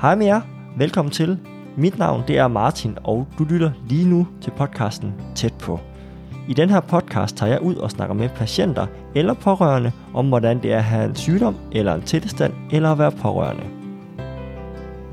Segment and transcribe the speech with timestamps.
[0.00, 0.40] Hej med jer.
[0.76, 1.38] Velkommen til.
[1.76, 5.80] Mit navn det er Martin, og du lytter lige nu til podcasten Tæt på.
[6.48, 10.62] I den her podcast tager jeg ud og snakker med patienter eller pårørende om, hvordan
[10.62, 13.62] det er at have en sygdom eller en tilstand eller at være pårørende.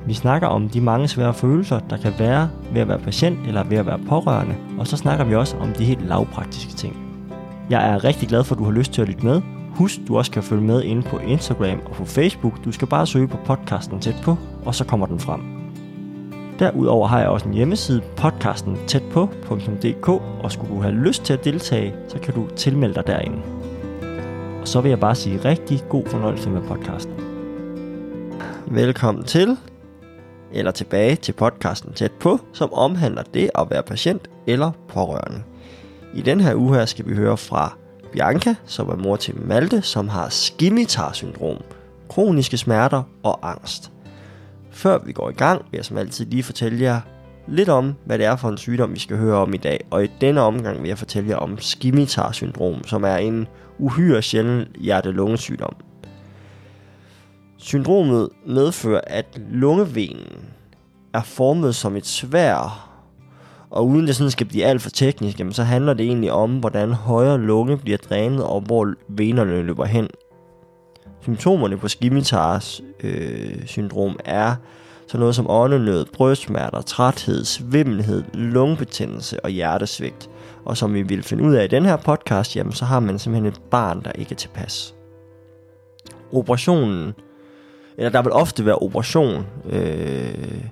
[0.06, 3.64] Vi snakker om de mange svære følelser, der kan være ved at være patient eller
[3.64, 6.98] ved at være pårørende, og så snakker vi også om de helt lavpraktiske ting.
[7.70, 9.42] Jeg er rigtig glad for, at du har lyst til at lytte med.
[9.76, 12.66] Husk, du også kan følge med inde på Instagram og på Facebook.
[12.66, 15.42] Du skal bare søge på podcasten tæt på, og så kommer den frem.
[16.60, 20.10] Derudover har jeg også en hjemmeside, podcasten tæt på.dk,
[20.44, 23.42] og skulle du have lyst til at deltage, så kan du tilmelde dig derinde.
[24.62, 27.14] Og så vil jeg bare sige rigtig god fornøjelse med podcasten.
[28.68, 29.58] Velkommen til,
[30.52, 35.44] eller tilbage til podcasten tæt på, som omhandler det at være patient eller pårørende.
[36.14, 37.78] I den her uge her skal vi høre fra
[38.16, 41.58] Bianca, som er mor til Malte, som har skimitar-syndrom,
[42.10, 43.92] kroniske smerter og angst.
[44.72, 47.02] Før vi går i gang, vil jeg som altid lige fortælle jer
[47.48, 49.86] lidt om, hvad det er for en sygdom, vi skal høre om i dag.
[49.92, 53.48] Og i denne omgang vil jeg fortælle jer om skimitar-syndrom, som er en
[53.80, 55.76] uhyre sjælden hjerte-lungesygdom.
[57.58, 60.46] Syndromet medfører, at lungevenen
[61.14, 62.90] er formet som et svær,
[63.76, 66.60] og uden det sådan skal blive alt for teknisk, jamen, så handler det egentlig om,
[66.60, 70.08] hvordan højre lunge bliver drænet, og hvor venerne løber hen.
[71.22, 74.56] Symptomerne på skimitars øh, syndrom er
[75.08, 80.30] sådan noget som åndenød, brystsmerter, træthed, svimmelhed, lungebetændelse og hjertesvigt.
[80.66, 83.20] Og som vi vil finde ud af i den her podcast, jamen, så har man
[83.20, 84.96] simpelthen et barn, der ikke er tilpas.
[86.32, 87.14] Operationen,
[87.98, 90.66] eller der vil ofte være operation, øh,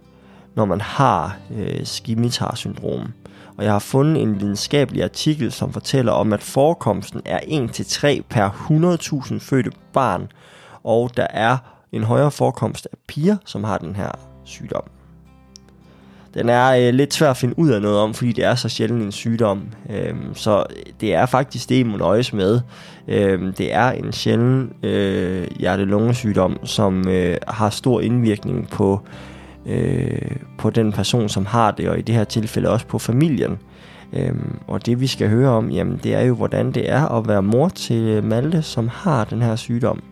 [0.55, 3.13] når man har øh, skimitar-syndrom.
[3.57, 8.49] Og jeg har fundet en videnskabelig artikel, som fortæller om, at forekomsten er 1-3 per
[9.31, 10.27] 100.000 fødte barn,
[10.83, 11.57] og der er
[11.91, 14.11] en højere forekomst af piger, som har den her
[14.43, 14.83] sygdom.
[16.33, 18.69] Den er øh, lidt svær at finde ud af noget om, fordi det er så
[18.69, 19.67] sjældent en sygdom.
[19.89, 20.65] Øhm, så
[21.01, 22.61] det er faktisk det, man nøjes med.
[23.07, 29.32] Øhm, det er en sjælden øh, hjerte-lungesygdom, som øh, har stor indvirkning på øh,
[29.65, 33.57] Øh, på den person, som har det, og i det her tilfælde også på familien.
[34.13, 37.27] Øhm, og det vi skal høre om, jamen det er jo, hvordan det er at
[37.27, 40.03] være mor til Malte, som har den her sygdom.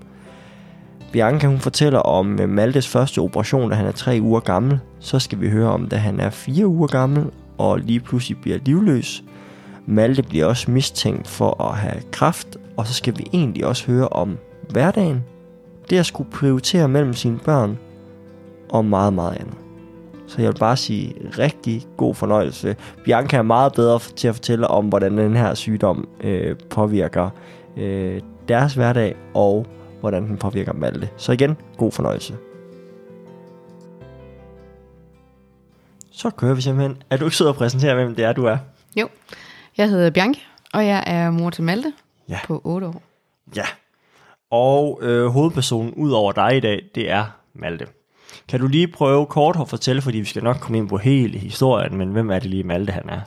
[1.11, 4.79] Bianca hun fortæller om øh, Maltes første operation, da han er tre uger gammel.
[4.99, 7.25] Så skal vi høre om, da han er fire uger gammel,
[7.57, 9.23] og lige pludselig bliver livløs.
[9.85, 14.07] Malte bliver også mistænkt for at have kræft, og så skal vi egentlig også høre
[14.07, 14.37] om
[14.69, 15.23] hverdagen.
[15.89, 17.77] Det at skulle prioritere mellem sine børn,
[18.71, 19.55] og meget, meget andet.
[20.27, 22.75] Så jeg vil bare sige rigtig god fornøjelse.
[23.03, 27.29] Bianca er meget bedre til at fortælle om, hvordan den her sygdom øh, påvirker
[27.77, 29.65] øh, deres hverdag, og
[29.99, 31.09] hvordan den påvirker Malte.
[31.17, 32.35] Så igen, god fornøjelse.
[36.11, 37.03] Så kører vi simpelthen.
[37.09, 38.57] Er du ikke sød at præsentere, hvem det er, du er?
[38.95, 39.07] Jo,
[39.77, 40.39] jeg hedder Bianca,
[40.73, 41.93] og jeg er mor til Malte
[42.29, 42.39] Ja.
[42.45, 43.01] på 8 år.
[43.55, 43.65] Ja.
[44.51, 47.85] Og øh, hovedpersonen ud over dig i dag, det er Malte.
[48.47, 51.39] Kan du lige prøve kort at fortælle, fordi vi skal nok komme ind på hele
[51.39, 53.19] historien, men hvem er det lige Malte han er?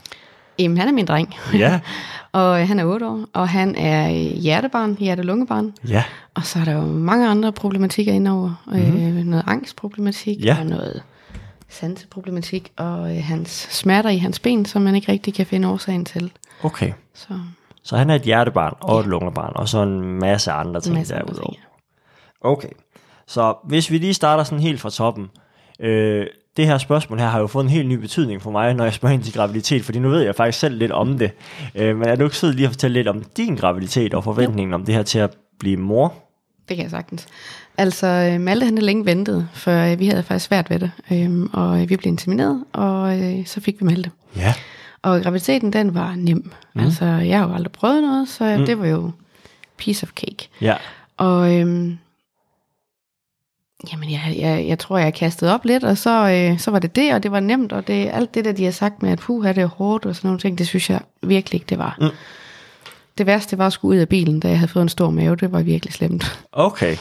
[0.59, 1.79] Jamen, han er min dreng, Ja,
[2.31, 5.73] og øh, han er 8 år, og han er øh, hjertebarn, hjerte-lungebarn.
[5.89, 6.03] ja,
[6.33, 8.63] Og så er der jo mange andre problematikker indover.
[8.67, 9.17] Mm-hmm.
[9.17, 10.57] Øh, noget angstproblematik, Ja.
[10.59, 11.03] og noget
[11.69, 16.05] sanseproblematik, og øh, hans smerter i hans ben, som man ikke rigtig kan finde årsagen
[16.05, 16.31] til.
[16.63, 16.91] okay.
[17.13, 17.27] Så
[17.83, 21.13] Så han er et hjertebarn og et lungebarn, og så en masse andre ting masse
[21.13, 21.49] derudover.
[21.49, 21.57] ting.
[22.41, 22.69] Okay,
[23.27, 25.29] så hvis vi lige starter sådan helt fra toppen.
[25.79, 26.27] Øh,
[26.57, 28.93] det her spørgsmål her har jo fået en helt ny betydning for mig, når jeg
[28.93, 31.31] spørger ind til graviditet, fordi nu ved jeg faktisk selv lidt om det.
[31.75, 34.73] Øh, men er du ikke sød lige at fortælle lidt om din graviditet og forventningen
[34.73, 36.13] om det her til at blive mor?
[36.69, 37.27] Det kan jeg sagtens.
[37.77, 40.91] Altså, øh, Malte han er længe ventet, for øh, vi havde faktisk svært ved det.
[41.11, 44.11] Øhm, og øh, vi blev insemineret, og øh, så fik vi Malte.
[44.35, 44.53] Ja.
[45.01, 46.51] Og graviditeten, den var nem.
[46.73, 46.81] Mm.
[46.81, 48.65] Altså, jeg har jo aldrig prøvet noget, så mm.
[48.65, 49.11] det var jo
[49.77, 50.49] piece of cake.
[50.61, 50.75] Ja.
[51.17, 51.97] Og øhm,
[53.91, 56.95] jamen, jeg, jeg, jeg tror, jeg kastede op lidt, og så, øh, så var det
[56.95, 59.19] det, og det var nemt, og det, alt det der, de har sagt med, at
[59.19, 61.97] puh, det er hårdt og sådan nogle ting, det synes jeg virkelig ikke, det var.
[62.01, 62.09] Mm.
[63.17, 65.35] Det værste var at skulle ud af bilen, da jeg havde fået en stor mave,
[65.35, 66.45] det var virkelig slemt.
[66.51, 66.97] Okay.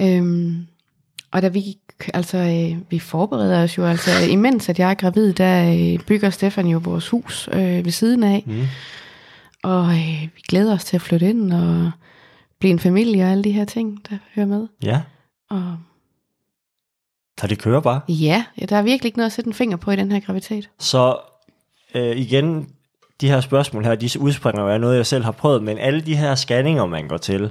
[0.00, 0.66] Øhm,
[1.32, 1.78] og da vi gik,
[2.14, 6.30] altså, øh, vi forbereder os jo, altså, imens at jeg er gravid, der øh, bygger
[6.30, 8.42] Stefan jo vores hus øh, ved siden af.
[8.46, 8.62] Mm.
[9.62, 11.90] Og øh, vi glæder os til at flytte ind og
[12.58, 14.66] blive en familie og alle de her ting, der hører med.
[14.82, 15.00] Ja.
[15.50, 15.76] Og
[17.40, 18.00] Så det kører bare.
[18.08, 20.20] ja, ja, der er virkelig ikke noget at sætte en finger på i den her
[20.20, 20.68] graviditet.
[20.78, 21.16] Så
[21.94, 22.68] øh, igen,
[23.20, 26.00] de her spørgsmål her, de udspringer jo af noget, jeg selv har prøvet, men alle
[26.00, 27.50] de her scanninger, man går til,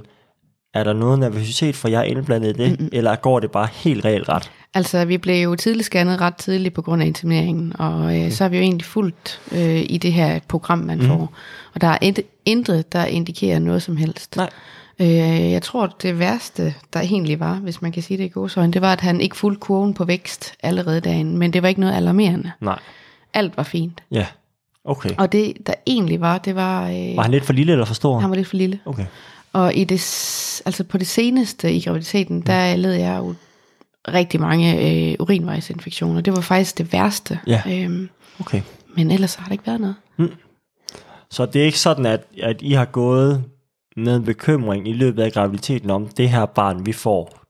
[0.74, 2.88] er der noget nervøsitet for jer indblandet i det, mm-hmm.
[2.92, 4.50] eller går det bare helt reelt ret?
[4.74, 8.44] Altså, vi blev jo tidligt scannet ret tidligt på grund af insemineringen, og øh, så
[8.44, 11.06] har vi jo egentlig fulgt øh, i det her program, man mm.
[11.06, 11.32] får.
[11.74, 14.36] Og der er et, intet, der indikerer noget som helst.
[14.36, 14.50] Nej.
[15.00, 15.08] Øh,
[15.52, 18.82] jeg tror, det værste, der egentlig var, hvis man kan sige det i godsøjne, det
[18.82, 21.94] var, at han ikke fulgte kurven på vækst allerede dagen, men det var ikke noget
[21.94, 22.52] alarmerende.
[22.60, 22.78] Nej.
[23.34, 24.02] Alt var fint.
[24.10, 24.26] Ja.
[24.84, 25.10] Okay.
[25.18, 26.82] Og det, der egentlig var, det var...
[26.88, 28.18] Øh, Var han lidt for lille eller for stor?
[28.18, 28.78] han var lidt for lille.
[28.86, 29.06] Okay.
[29.52, 30.00] Og i det,
[30.66, 33.34] altså på det seneste i graviditeten, der led jeg jo
[34.08, 34.80] rigtig mange
[35.10, 36.20] øh, urinvejsinfektioner.
[36.20, 37.38] Det var faktisk det værste.
[37.46, 37.62] Ja.
[37.68, 38.08] Øhm,
[38.40, 38.62] Okay.
[38.96, 39.96] men ellers har der ikke været noget.
[41.30, 43.44] Så det er ikke sådan, at, at I har gået
[43.96, 47.40] med bekymring i løbet af graviditeten om, det her barn, vi får,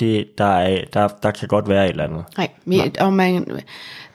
[0.00, 2.24] det, der, er, der, der kan godt være et eller andet.
[2.36, 3.60] Nej, vi, og man,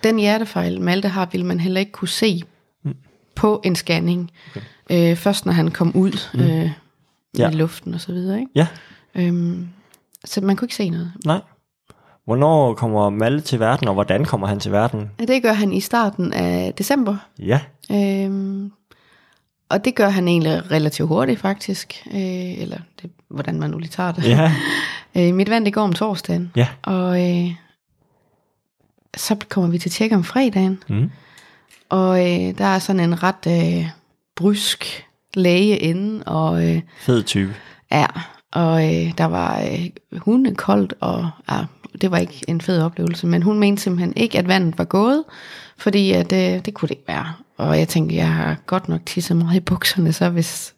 [0.03, 2.41] den hjertefejl, Malte har, vil man heller ikke kunne se
[2.83, 2.95] mm.
[3.35, 4.31] på en scanning.
[4.55, 5.11] Okay.
[5.11, 6.39] Øh, først når han kom ud mm.
[6.39, 6.71] øh,
[7.37, 7.49] Ja.
[7.49, 8.39] i luften og så videre.
[8.39, 8.51] Ikke?
[8.55, 8.67] Ja,
[9.15, 9.67] Øhm,
[10.25, 11.11] så man kunne ikke se noget.
[11.25, 11.41] nej.
[12.25, 15.11] Hvornår kommer Malle til verden, og hvordan kommer han til verden?
[15.19, 17.17] Det gør han i starten af december.
[17.39, 17.59] Ja,
[17.91, 18.71] Øhm,
[19.69, 22.03] og det gør han egentlig relativt hurtigt faktisk.
[22.11, 24.23] Øh, eller det, hvordan man nu lige tager det.
[24.23, 24.51] ja,
[25.17, 26.51] Øh, mit vand det går om torsdagen.
[26.55, 26.67] ja.
[26.83, 27.51] Og øh,
[29.17, 30.83] så kommer vi til tjek om fredagen.
[30.89, 31.11] Mm.
[31.89, 33.47] Og øh, der er sådan en ret
[33.77, 33.87] øh,
[34.35, 37.55] brysk læge inde, og øh, Fed type.
[37.91, 38.05] ja,
[38.51, 41.59] og øh, der var øh, hunde koldt, og ja,
[42.01, 45.23] det var ikke en fed oplevelse, men hun mente simpelthen ikke, at vandet var gået,
[45.77, 47.33] fordi at, øh, det kunne det ikke være.
[47.57, 50.73] Og jeg tænkte, jeg har godt nok tisset meget i bukserne, så hvis,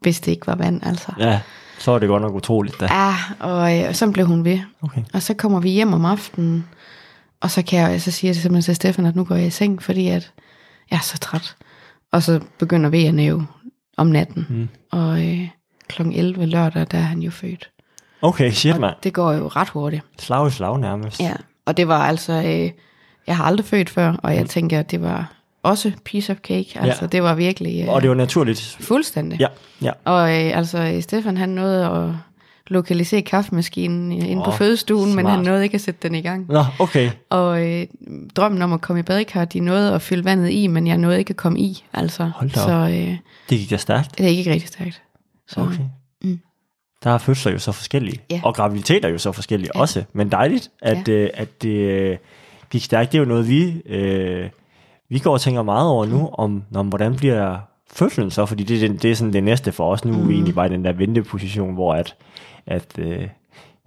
[0.00, 1.12] hvis det ikke var vand, altså.
[1.18, 1.40] Ja,
[1.78, 2.88] så er det godt nok utroligt da.
[2.90, 4.58] Ja, og, øh, og så blev hun ved.
[4.82, 5.02] Okay.
[5.14, 6.68] Og så kommer vi hjem om aftenen,
[7.40, 9.50] og så, kan jeg, så siger jeg simpelthen til Stefan, at nu går jeg i
[9.50, 10.32] seng, fordi at
[10.90, 11.56] jeg er så træt.
[12.12, 13.46] Og så begynder vi at næve
[13.96, 14.46] om natten.
[14.48, 14.68] Mm.
[14.92, 15.48] Og øh,
[15.88, 16.02] kl.
[16.02, 17.70] 11 lørdag, der er han jo født.
[18.22, 18.94] Okay, shit mand.
[19.02, 20.02] Det går jo ret hurtigt.
[20.18, 21.20] Slag i slag nærmest.
[21.20, 21.32] Ja,
[21.66, 22.70] og det var altså, øh,
[23.26, 25.33] jeg har aldrig født før, og jeg tænker, at det var
[25.64, 26.66] også piece of cake.
[26.80, 27.06] Altså, Ja.
[27.06, 28.76] det var virkelig øh, Og det var naturligt.
[28.80, 29.40] fuldstændig.
[29.40, 29.46] Ja,
[29.82, 29.90] ja.
[30.04, 32.10] Og øh, altså, Stefan han nåede at
[32.66, 35.46] lokalisere kaffemaskinen øh, inde på Åh, fødestuen, men han smart.
[35.46, 36.46] nåede ikke at sætte den i gang.
[36.48, 37.10] Nå, okay.
[37.30, 37.86] Og øh,
[38.36, 41.18] drømmen om at komme i badekar, de nåede at fylde vandet i, men jeg nåede
[41.18, 41.84] ikke at komme i.
[41.92, 42.30] Altså.
[42.34, 42.66] Hold da op.
[42.68, 43.16] Så øh,
[43.50, 44.18] Det gik da stærkt.
[44.18, 45.02] det er ikke rigtig stærkt.
[45.48, 45.78] Så, Okay.
[46.22, 46.40] Mm.
[47.04, 48.20] Der er fødsler jo så forskellige.
[48.30, 48.40] Ja.
[48.44, 49.80] Og graviditeter er jo så forskellige ja.
[49.80, 50.04] også.
[50.12, 51.12] Men dejligt, at, Ja.
[51.12, 52.16] øh, at det øh,
[52.70, 53.12] gik stærkt.
[53.12, 54.48] Det er jo noget, vi, øh,
[55.08, 57.58] vi går og tænker meget over nu, om, om hvordan bliver
[57.92, 60.04] fødslen så, fordi det, er den- det er sådan det næste for os.
[60.04, 62.16] Nu er vi egentlig bare i den der venteposition, hvor at,
[62.66, 63.28] at, øh,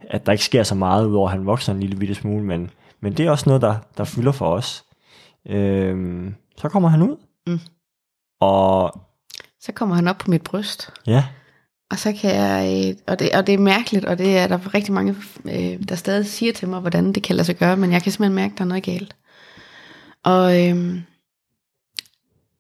[0.10, 2.70] at der ikke sker så meget, udover at han vokser en lille bitte smule, men,
[3.02, 4.84] men det er også noget, der, der fylder for os.
[5.50, 7.16] Øhm, så kommer han ud,
[7.48, 7.60] Mm.
[8.40, 9.00] og
[9.62, 10.92] så kommer han op på mit bryst.
[11.08, 11.24] ja,
[11.92, 14.74] Og så kan jeg, øh, og det, og det er mærkeligt, og det er der
[14.74, 15.16] rigtig mange,
[15.46, 18.12] øh, der stadig siger til mig, hvordan det kan lade sig gøre, men jeg kan
[18.12, 19.16] simpelthen mærke, at der er noget galt.
[20.28, 21.00] Og øh,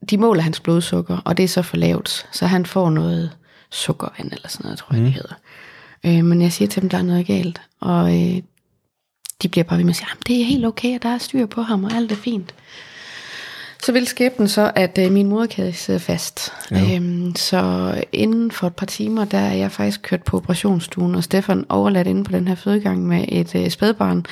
[0.09, 3.31] de måler hans blodsukker, og det er så for lavt, så han får noget
[3.71, 5.05] sukkervand eller sådan noget, tror jeg, Mm.
[5.05, 5.33] det hedder.
[6.05, 8.41] Øh, men jeg siger til dem, der er noget galt, og øh,
[9.41, 11.17] de bliver bare ved med at sige, "Jamen, det er helt okay, og der er
[11.17, 12.55] styr på ham, og alt er fint.
[13.83, 16.53] Så vil skæbnen så, at øh, min moderkage sidder fast.
[16.71, 16.95] Ja.
[16.95, 21.23] Øhm, så inden for et par timer, der er jeg faktisk kørt på operationsstuen, og
[21.23, 24.25] Stefan overladt inde på den her fødegang med et øh, spædbarn.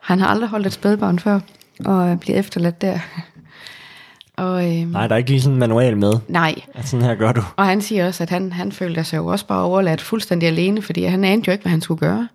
[0.00, 1.40] Han har aldrig holdt et spædbarn før,
[1.84, 2.98] og øh, bliver efterladt der.
[4.44, 7.14] og, øhm, nej, der er ikke lige sådan en manual med, nej, at sådan her
[7.14, 7.42] gør du.
[7.56, 10.82] og han siger også, at han, han følte sig jo også bare overladt fuldstændig alene,
[10.82, 12.28] fordi han anede jo ikke, hvad han skulle gøre.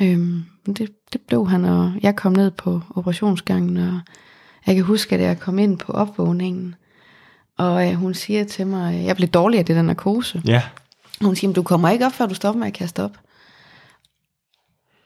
[0.00, 4.00] Øhm, men det, det blev han, og jeg kom ned på operationsgangen, og
[4.66, 6.74] jeg kan huske, at jeg kom ind på opvågningen,
[7.58, 10.42] og øh, hun siger til mig, jeg blev dårlig af det der narkose.
[10.46, 10.62] Ja,
[11.20, 13.18] Hun siger, du kommer ikke op, før du stopper med at kaste op.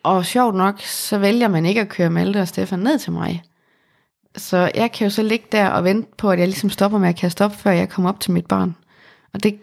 [0.02, 3.42] Og sjovt nok, så vælger man ikke at køre Malte og Stefan ned til mig.
[4.36, 7.08] Så jeg kan jo så ligge der og vente på, at jeg ligesom stopper med
[7.08, 8.76] at kaste op, før jeg kommer op til mit barn.
[9.34, 9.58] Og det,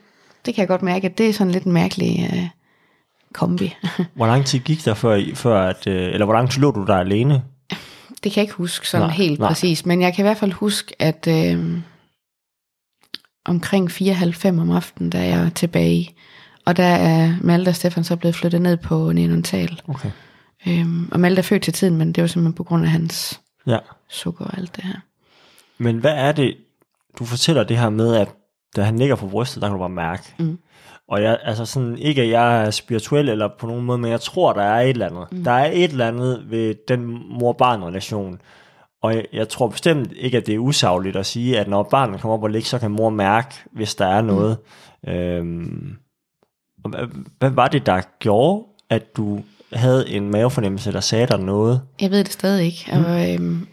[0.45, 2.47] det kan jeg godt mærke, at det er sådan lidt en mærkelig øh,
[3.33, 3.75] kombi.
[4.15, 6.85] Hvor lang tid gik der før, før at, øh, eller hvor lang tid lå du
[6.85, 7.43] der alene?
[8.23, 9.49] det kan jeg ikke huske sådan Nej, helt nej.
[9.49, 11.79] præcis, men jeg kan i hvert fald huske, at øh,
[13.45, 16.15] omkring 4.30 om aftenen, der er jeg tilbage.
[16.65, 19.81] Og der er Malte og Stefan så blevet flyttet ned på neonatal.
[19.87, 20.09] Okay.
[20.67, 23.41] Øhm, og Malte er født til tiden, men det var simpelthen på grund af hans
[23.67, 23.77] Ja.
[24.09, 24.99] Sukker og alt det her.
[25.77, 26.57] Men hvad er det,
[27.19, 28.29] du fortæller det her med, at
[28.75, 30.23] da han ligger på brystet, der kan du bare mærke.
[30.39, 30.57] Mm.
[31.09, 34.21] Og jeg, altså sådan, ikke at jeg er spirituel eller på nogen måde, men jeg
[34.21, 35.27] tror, der er et eller andet.
[35.31, 35.43] Mm.
[35.43, 38.41] Der er et eller andet ved den mor-barn-relation.
[39.01, 42.21] Og jeg, jeg tror bestemt ikke, at det er usagligt at sige, at når barnet
[42.21, 44.57] kommer op og ligger, så kan mor mærke, hvis der er noget.
[45.03, 45.09] Mm.
[45.09, 45.97] Øhm,
[46.89, 47.07] hvad,
[47.39, 51.81] hvad var det, der gjorde, at du havde en mavefornemmelse, der sagde dig noget?
[52.01, 52.91] Jeg ved det stadig ikke.
[52.93, 53.05] Mm.
[53.05, 53.67] Og, øhm,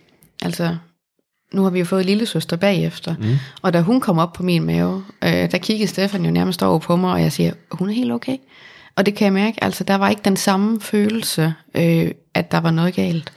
[0.45, 0.77] altså,
[1.53, 3.37] nu har vi jo fået lille søster bagefter, mm.
[3.63, 6.79] og da hun kom op på min mave, øh, der kiggede Stefan jo nærmest over
[6.79, 8.37] på mig, og jeg siger, hun er helt okay.
[8.97, 12.61] Og det kan jeg mærke, altså der var ikke den samme følelse, øh, at der
[12.61, 13.33] var noget galt.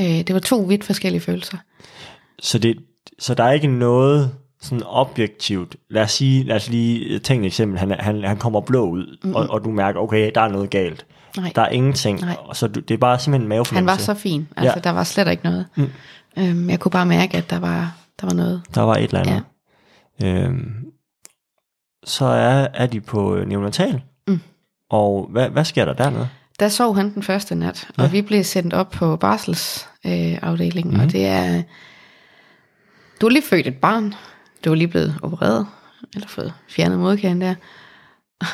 [0.00, 1.56] Øh, det var to vidt forskellige følelser.
[2.38, 2.78] Så, det,
[3.18, 7.50] så der er ikke noget sådan objektivt, lad os sige, lad os lige tænke et
[7.50, 9.34] eksempel, han, han, han kommer blå ud, mm.
[9.34, 11.06] og, og du mærker, okay, der er noget galt.
[11.36, 11.52] Nej.
[11.54, 12.36] Der er ingenting, Nej.
[12.38, 14.08] og så det er bare simpelthen en Han mavefornemmelse.
[14.08, 14.80] var så fin, altså Ja.
[14.80, 15.66] der var slet ikke noget.
[15.76, 15.90] Mm.
[16.38, 18.62] Øhm, jeg kunne bare mærke, at der var, der var noget.
[18.74, 19.42] Der var et eller andet.
[20.20, 20.26] Ja.
[20.26, 20.74] Øhm,
[22.04, 24.40] så er, er de på neonatal, Mm.
[24.90, 26.28] og hvad, hvad sker der dernede?
[26.60, 31.06] Der sov han den første nat, og vi blev sendt op på barselsafdelingen, øh, Mhm.
[31.06, 31.62] og det er,
[33.20, 34.14] du har lige født et barn,
[34.64, 35.66] du er lige blevet opereret,
[36.14, 37.54] eller fået fjernet modkagen der,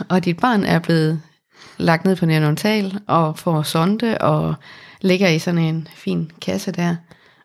[0.09, 1.21] og dit barn er blevet
[1.77, 4.55] lagt ned på neonatal, og får sonde, og
[5.01, 6.97] ligger i sådan en fin kasse der,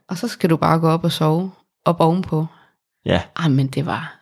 [0.07, 1.51] og så skal du bare gå op og sove,
[1.85, 2.45] op ovenpå.
[3.05, 4.15] Ja, Ah, men det var,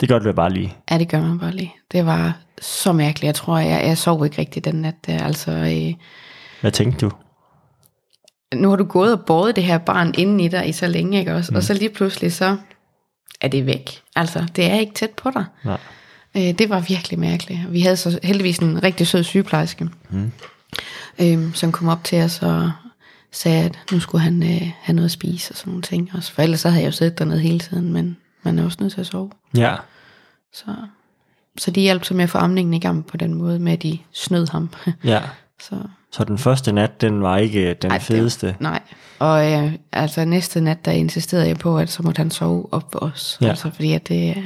[0.00, 0.76] det gør du bare lige.
[0.90, 1.74] Ja, det gør man bare lige.
[1.92, 3.24] Det var så mærkeligt.
[3.26, 4.94] Jeg tror, jeg, jeg sov ikke rigtig den nat.
[5.06, 5.24] Der.
[5.24, 5.94] Altså, øh,
[6.60, 7.12] Hvad tænkte du?
[8.54, 11.18] nu har du gået og båret det her barn inden i dig i så længe,
[11.18, 11.52] ikke også?
[11.52, 11.56] Mm.
[11.56, 12.56] Og så lige pludselig så
[13.40, 14.02] er det væk.
[14.16, 15.44] Altså, det er ikke tæt på dig.
[15.64, 15.78] Nej.
[16.36, 17.72] Øh, det var virkelig mærkeligt.
[17.72, 20.32] Vi havde så heldigvis en rigtig sød sygeplejerske, mm.
[21.18, 22.72] øh, som kom op til os og
[23.32, 26.10] sagde, at nu skulle han øh, have noget at spise og sådan nogle ting.
[26.14, 28.78] Også, for ellers så havde jeg jo siddet dernede hele tiden, men man er også
[28.80, 29.30] nødt til at sove.
[29.56, 29.74] Ja,
[30.54, 30.64] Så,
[31.58, 33.82] så de hjalp så med at få amningen i gang på den måde, med at
[33.82, 34.70] de snød ham.
[35.04, 35.20] ja.
[35.62, 35.74] så,
[36.12, 38.56] Så den første nat, den var ikke den Ej, Ej, det- fedeste.
[38.60, 38.80] nej.
[39.18, 42.92] Og øh, altså næste nat, der insisterede jeg på, at så måtte han sove op
[42.92, 43.38] for os.
[43.40, 43.48] Ja.
[43.48, 44.44] Altså fordi at det, øh,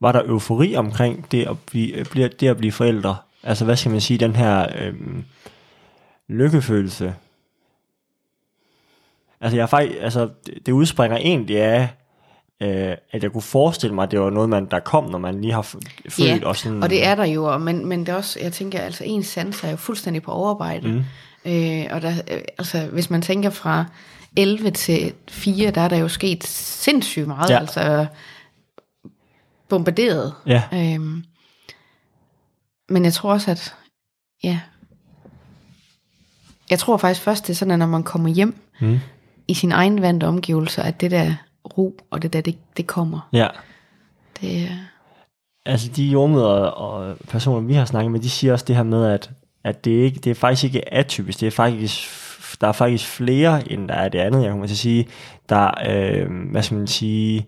[0.00, 3.16] Var der eufori omkring det at blive, det at blive forældre?
[3.42, 5.24] Altså, hvad skal man sige, den her øhm,
[6.28, 7.14] lykkefølelse?
[9.40, 10.28] Altså, jeg faktisk, altså,
[10.66, 11.88] det, udspringer egentlig af,
[12.62, 15.40] øh, at jeg kunne forestille mig, at det var noget, man, der kom, når man
[15.40, 16.42] lige har f- født.
[16.42, 18.80] ja, og, sådan, og det er der jo, men, men det er også, jeg tænker,
[18.80, 20.88] altså ens sans er jo fuldstændig på overarbejde.
[20.88, 21.04] Mm.
[21.52, 23.84] Øh, og der, øh, altså, hvis man tænker fra
[24.36, 27.58] 11 til 4, der er der jo sket sindssygt meget, ja.
[27.58, 28.06] altså
[29.68, 30.32] bombarderet.
[30.46, 31.24] Ja, Øhm,
[32.88, 33.74] men jeg tror også, at
[34.42, 34.60] ja,
[36.70, 38.98] jeg tror faktisk først, det er sådan, at når man kommer hjem Mm.
[39.48, 41.34] i sin egen vante omgivelser, at det der
[41.78, 43.28] ro og det der, det, det kommer.
[43.32, 43.48] ja.
[44.40, 44.68] Det, er-
[45.66, 49.06] Altså, de jordmøder og personer, vi har snakket med, de siger også det her med,
[49.06, 49.30] at,
[49.64, 51.40] at det, ikke, det er faktisk ikke atypisk.
[51.40, 52.08] Det er faktisk,
[52.60, 54.42] der er faktisk flere, end der er det andet.
[54.42, 55.08] Jeg kommer til at sige,
[55.48, 57.46] der, øh, hvad skal man sige,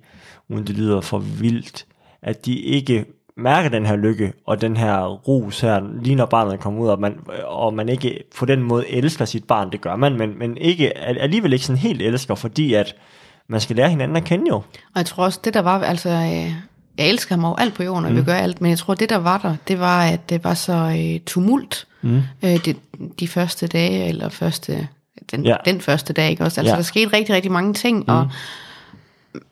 [0.49, 1.87] uden det lyder for vildt,
[2.27, 3.05] at de ikke
[3.37, 7.01] mærker den her lykke og den her rus her, lige når barnet kommer ud, og
[7.01, 10.57] man, og man ikke på den måde elsker sit barn, det gør man, men, men
[10.57, 12.95] ikke, alligevel ikke sådan helt elsker, fordi at
[13.49, 14.55] man skal lære hinanden at kende jo.
[14.57, 14.65] og
[14.97, 16.53] jeg tror også, det der var, altså, øh,
[16.99, 18.17] jeg elsker ham over alt på jorden, og mm.
[18.17, 20.55] vil gøre alt, men jeg tror, det der var der, det var, at det var
[20.55, 22.23] så øh, tumult, mm.
[22.43, 22.75] øh, de,
[23.21, 24.89] de første dage, eller første,
[25.31, 25.57] den, Ja.
[25.65, 26.61] den første dag, ikke også?
[26.61, 26.77] Altså, ja.
[26.77, 28.15] der skete rigtig, rigtig mange ting, mm.
[28.15, 28.31] og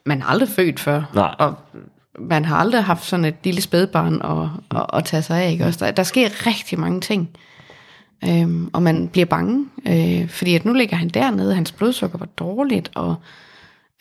[0.06, 1.34] man har aldrig født før, Nej.
[1.38, 1.54] og
[2.18, 5.64] man har aldrig haft sådan et lille spædbarn at, at, at tage sig af, ikke
[5.66, 5.84] også?
[5.84, 7.30] Der, der sker rigtig mange ting,
[8.24, 12.26] øhm, og man bliver bange, øh, fordi at nu ligger han dernede, hans blodsukker var
[12.26, 13.14] dårligt, og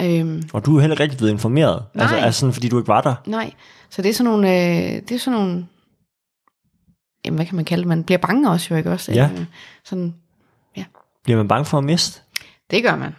[0.01, 2.25] øhm, Og du er heller ikke rigtig blevet informeret, altså, Nej.
[2.25, 3.15] altså sådan, fordi du ikke var der.
[3.25, 3.53] Nej,
[3.89, 5.65] så det er sådan nogle, øh, det er sådan nogle,
[7.25, 9.11] jamen hvad kan man kalde det, man bliver bange også jo, ikke også?
[9.11, 9.29] Ja.
[9.33, 9.45] Øh,
[9.85, 10.13] sådan,
[11.23, 12.21] Bliver man bange for at miste?
[12.71, 13.15] det gør man.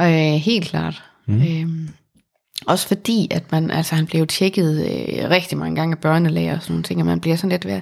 [0.00, 1.02] Øh, helt klart.
[1.26, 1.42] Mm.
[1.42, 1.88] Øhm,
[2.66, 6.62] også fordi, at man, altså han blev tjekket øh, rigtig mange gange af børnelæger og
[6.62, 7.80] sådan nogle ting, og man bliver sådan lidt ved,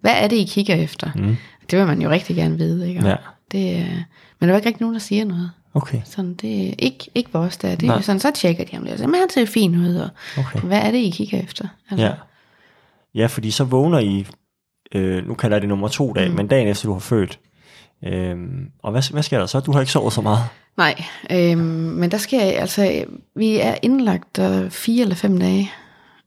[0.00, 1.10] hvad er det, I kigger efter?
[1.14, 1.36] Mm.
[1.70, 3.00] Det vil man jo rigtig gerne vide, ikke?
[3.00, 3.16] Og Ja.
[3.52, 3.94] Det, øh,
[4.40, 5.50] men der var ikke rigtig nogen, der siger noget.
[5.74, 6.00] Okay.
[6.04, 7.74] Sådan, det ikke, ikke vores der.
[7.74, 7.96] Det Nej.
[7.96, 9.00] er sådan, så tjekker de ham lidt.
[9.00, 10.60] Men han ser fin ud, og Okay.
[10.60, 11.68] hvad er det, I kigger efter?
[11.90, 12.12] Altså, Ja.
[13.14, 14.26] Ja, fordi så vågner I,
[14.94, 16.36] øh, nu kalder jeg det nummer to dag, mm.
[16.36, 17.38] men dagen efter du har født.
[18.04, 19.60] Øhm, og hvad, hvad sker der så?
[19.60, 20.44] Du har ikke sovet så meget.
[20.76, 23.04] Nej, øhm, men der sker, altså,
[23.34, 25.72] vi er indlagt der fire eller fem dage.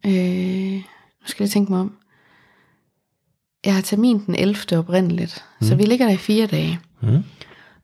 [0.05, 0.73] Øh,
[1.21, 1.93] nu skal jeg tænke mig om.
[3.65, 4.77] Jeg har termin den 11.
[4.77, 5.67] oprindeligt, mm.
[5.67, 6.79] så vi ligger der i fire dage.
[7.01, 7.23] Mm.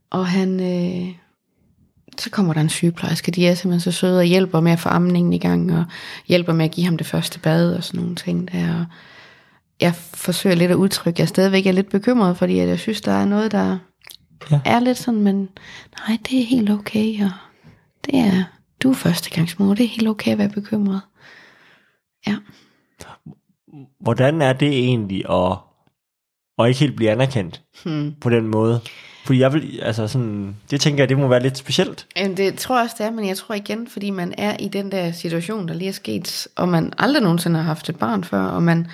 [0.10, 1.16] Og han, øh,
[2.18, 4.90] så kommer der en sygeplejerske, de er simpelthen så søde og hjælper med at få
[4.90, 5.86] amningen i gang, og
[6.28, 8.80] hjælper med at give ham det første bad og sådan nogle ting der.
[8.80, 8.86] Og
[9.82, 13.02] jeg forsøger lidt at udtrykke, at jeg stadigvæk er lidt bekymret, fordi at jeg synes,
[13.02, 13.78] der er noget, der
[14.52, 14.60] Ja.
[14.66, 15.50] er lidt sådan, men
[16.08, 17.32] nej, det er helt okay, og
[18.06, 18.44] det er,
[18.84, 21.02] du er førstegangsmor, det er helt okay at være bekymret.
[22.28, 22.36] Ja.
[24.00, 25.58] Hvordan er det egentlig at
[26.58, 28.14] og ikke helt blive anerkendt Hmm.
[28.22, 28.80] på den måde.
[29.26, 32.08] Fordi jeg vil, altså sådan, det tænker jeg, det må være lidt specielt.
[32.18, 34.68] Jamen, det tror jeg også, det er, men jeg tror igen, fordi man er i
[34.68, 38.24] den der situation, der lige er sket, og man aldrig nogensinde har haft et barn
[38.24, 38.88] før, og man...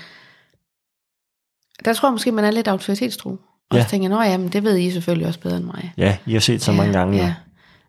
[1.86, 3.30] Der tror jeg måske, man er lidt autoritetstro.
[3.70, 3.84] Og Ja.
[3.84, 5.94] så tænker jeg, ja, men det ved I selvfølgelig også bedre end mig.
[5.98, 7.18] Ja, I har set så mange gange.
[7.18, 7.36] Ja,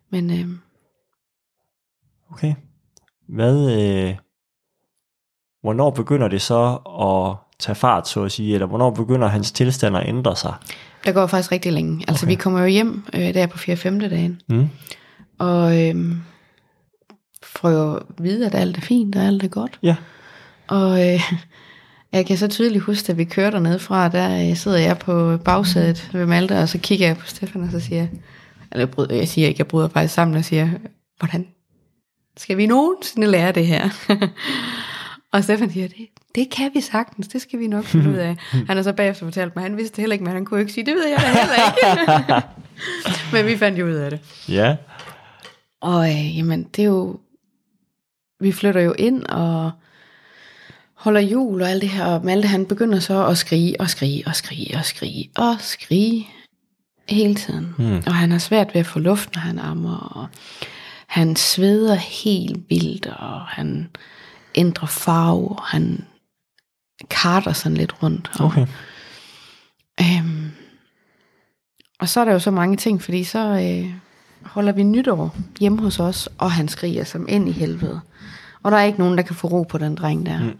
[0.09, 0.47] men øh,
[2.31, 2.53] Okay.
[3.27, 4.15] Hvad, øh,
[5.61, 9.97] hvornår begynder det så at tage fart, så at sige, eller hvornår begynder hans tilstand
[9.97, 10.53] at ændre sig?
[11.05, 12.05] der går faktisk rigtig længe.
[12.07, 12.31] Altså, Okay.
[12.31, 14.09] vi kommer jo hjem øh, der på 4-5.
[14.09, 14.69] dagen, Mm.
[15.39, 15.95] og øh,
[17.43, 19.79] får jo at vide, at alt er fint, og alt er godt.
[19.83, 19.95] Ja.
[20.67, 21.21] Og øh,
[22.11, 25.37] jeg kan så tydeligt huske, at vi kører dernede fra, der øh, sidder jeg på
[25.37, 28.09] bagsædet ved Malte, og så kigger jeg på Stefan, og så siger jeg,
[28.71, 30.69] eller jeg, bryder, jeg siger ikke, jeg bryder faktisk sammen, og siger,
[31.19, 31.47] hvordan
[32.37, 33.89] skal vi nogensinde lære det her?
[35.33, 38.35] og Stefan siger, det, det kan vi sagtens, det skal vi nok finde ud af.
[38.67, 40.71] Han har så bagefter fortalt mig, han vidste det heller ikke, men han kunne ikke
[40.71, 42.47] sige, det ved jeg da heller ikke.
[43.33, 44.19] men vi fandt jo ud af det.
[44.49, 44.75] Ja.
[45.81, 47.19] Og øh, jamen, det er jo...
[48.39, 49.71] Vi flytter jo ind og
[50.99, 52.05] holder jul og alt det her.
[52.05, 56.27] Og Malte han begynder så at skrige og skrige og skrige og skrige og skrige
[57.09, 57.75] hele tiden.
[57.77, 58.03] Mm.
[58.05, 59.97] Og han har svært ved at få luft, når han ammer.
[59.97, 60.27] Og
[61.07, 63.89] han sveder helt vildt, og han
[64.55, 65.49] ændrer farve.
[65.49, 66.05] Og han
[67.09, 68.29] karter sådan lidt rundt.
[68.39, 68.67] Og, Okay.
[70.01, 70.51] Øhm,
[71.99, 73.93] og så er der jo så mange ting, fordi så øh,
[74.41, 78.01] holder vi nytår hjemme hos os, og han skriger som ind i helvede.
[78.63, 80.39] Og der er ikke nogen, der kan få ro på den dreng der.
[80.39, 80.59] Mm.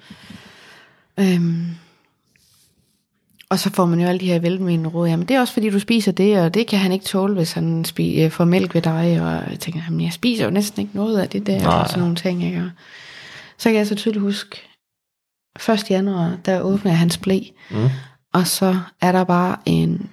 [1.19, 1.65] Øhm,
[3.49, 5.07] og så får man jo alle de her velmenende råd.
[5.07, 7.53] Jamen det er også fordi, du spiser det, og det kan han ikke tåle, hvis
[7.53, 9.21] han spi- øh, får mælk ved dig.
[9.21, 11.79] Og jeg tænker, jamen jeg spiser jo næsten ikke noget af det der, Nej.
[11.81, 12.43] og sådan nogle ting.
[12.43, 12.59] Ikke?
[12.59, 12.69] Og
[13.57, 14.61] så kan jeg så tydeligt huske,
[15.69, 15.89] 1.
[15.89, 17.39] januar, der åbner jeg hans blæ.
[17.71, 17.89] Mm.
[18.33, 20.09] Og så er der bare en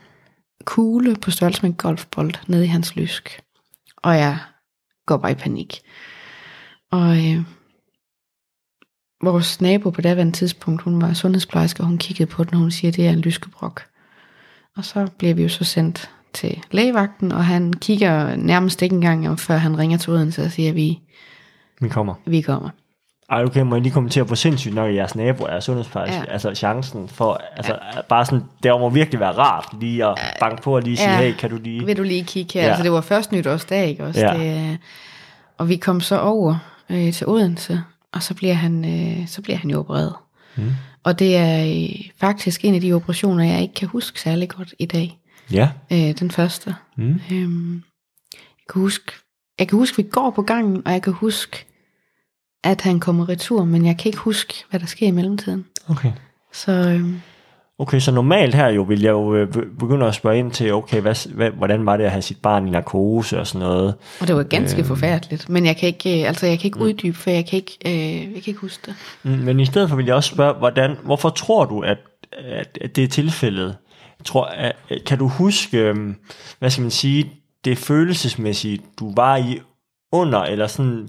[0.64, 3.40] kugle på størrelse med en golfbold nede i hans lysk.
[3.96, 4.38] Og jeg
[5.06, 5.80] går bare i panik.
[6.92, 7.40] Og øh,
[9.32, 12.70] vores nabo på daværende tidspunkt, hun var sundhedsplejerske, og hun kiggede på den, og hun
[12.70, 13.82] siger, at det er en lyskebrok.
[14.76, 19.30] Og så bliver vi jo så sendt til lægevagten, og han kigger nærmest ikke engang,
[19.30, 20.98] og før han ringer til Odense og siger, at vi,
[21.80, 22.14] Vi kommer.
[22.26, 22.68] vi kommer.
[23.30, 26.16] Ej, okay, må jeg lige kommentere på sindssygt, når jeres nabo er sundhedsplejerske.
[26.16, 26.32] Ja.
[26.32, 30.76] Altså chancen for, altså bare sådan, det må virkelig være rart lige at banke på
[30.76, 31.20] og lige sige, Ja.
[31.20, 31.86] hey, kan du lige...
[31.86, 32.60] Vil du lige kigge her?
[32.60, 32.66] Ja.
[32.66, 32.70] Ja.
[32.70, 34.20] Altså, det var først nytårsdag, ikke også?
[34.20, 34.34] Ja.
[34.38, 34.76] Det, øh,
[35.58, 36.56] og vi kom så over
[36.90, 40.14] øh, til Odense, og så bliver han, øh, så bliver han jo opereret.
[40.56, 40.70] Mm.
[41.04, 44.74] Og det er øh, faktisk en af de operationer, jeg ikke kan huske særlig godt
[44.78, 45.18] i dag.
[45.52, 45.70] Ja.
[45.92, 46.74] Øh, den første.
[46.96, 47.20] Mm.
[47.32, 47.82] Øhm,
[48.32, 49.12] jeg kan huske,
[49.58, 51.66] jeg kan huske, vi går på gangen, og jeg kan huske,
[52.64, 55.66] at han kommer retur, men jeg kan ikke huske, hvad der sker i mellemtiden.
[55.88, 56.12] Okay.
[56.52, 57.20] Så øhm,
[57.78, 60.72] Okay, så normalt her jo vil jeg jo øh, be- begynde at spørge ind til,
[60.74, 63.94] okay, hvad, hvad, hvordan var det at have sit barn i narkose og sådan noget?
[64.20, 64.80] og det var ganske Øhm.
[64.80, 64.88] øhm.
[64.88, 67.78] forfærdeligt, men jeg kan ikke, øh, altså jeg kan ikke uddybe, for jeg kan ikke,
[67.86, 68.94] øh, jeg kan ikke huske det.
[69.22, 71.98] Mm, Men i stedet for vil jeg også spørge, hvordan, hvorfor tror du, at,
[72.32, 73.76] at, at det er tilfældet?
[74.18, 76.14] Jeg tror, at, kan du huske, øhm,
[76.58, 77.32] hvad skal man sige,
[77.64, 79.60] det følelsesmæssige, du var i
[80.12, 81.08] under, eller sådan, øh,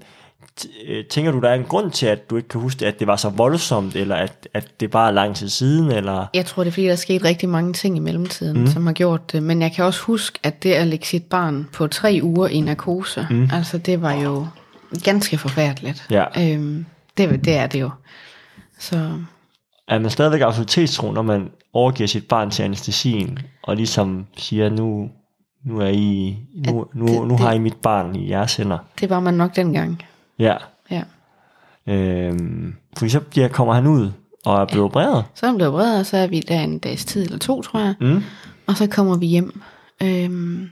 [1.09, 3.15] tænker du, der er en grund til, at du ikke kan huske, at det var
[3.15, 6.25] så voldsomt, eller at, at det bare er lang tid siden, eller...
[6.33, 8.67] Jeg tror, det er fordi, der er sket rigtig mange ting i mellemtiden, mm.
[8.67, 9.43] som har gjort det.
[9.43, 12.59] Men jeg kan også huske, at det at lægge sit barn på tre uger i
[12.59, 13.49] narkose, mm.
[13.53, 14.47] altså det var jo
[15.03, 16.05] ganske forfærdeligt.
[16.11, 16.25] Ja.
[16.53, 16.85] Øhm,
[17.17, 17.89] det, det er det jo.
[18.79, 19.11] Så
[19.87, 25.09] Er man stadigvæk autoritetstro, når man overgiver sit barn til anestesien, og ligesom siger, nu,
[25.65, 28.77] nu, er I, nu, At nu, det- nu har I mit barn i jeres hænder?
[28.99, 30.03] det var man nok dengang.
[30.39, 30.55] Ja.
[30.91, 31.03] Ja.
[31.87, 34.11] Øhm, fordi så bliver, kommer han ud
[34.45, 35.25] og er blevet opereret.
[35.35, 37.61] Så er han blevet vred, og så er vi der en dags tid eller to,
[37.61, 37.93] tror jeg.
[38.01, 38.23] Mm.
[38.67, 39.61] Og så kommer vi hjem.
[40.03, 40.69] Øhm,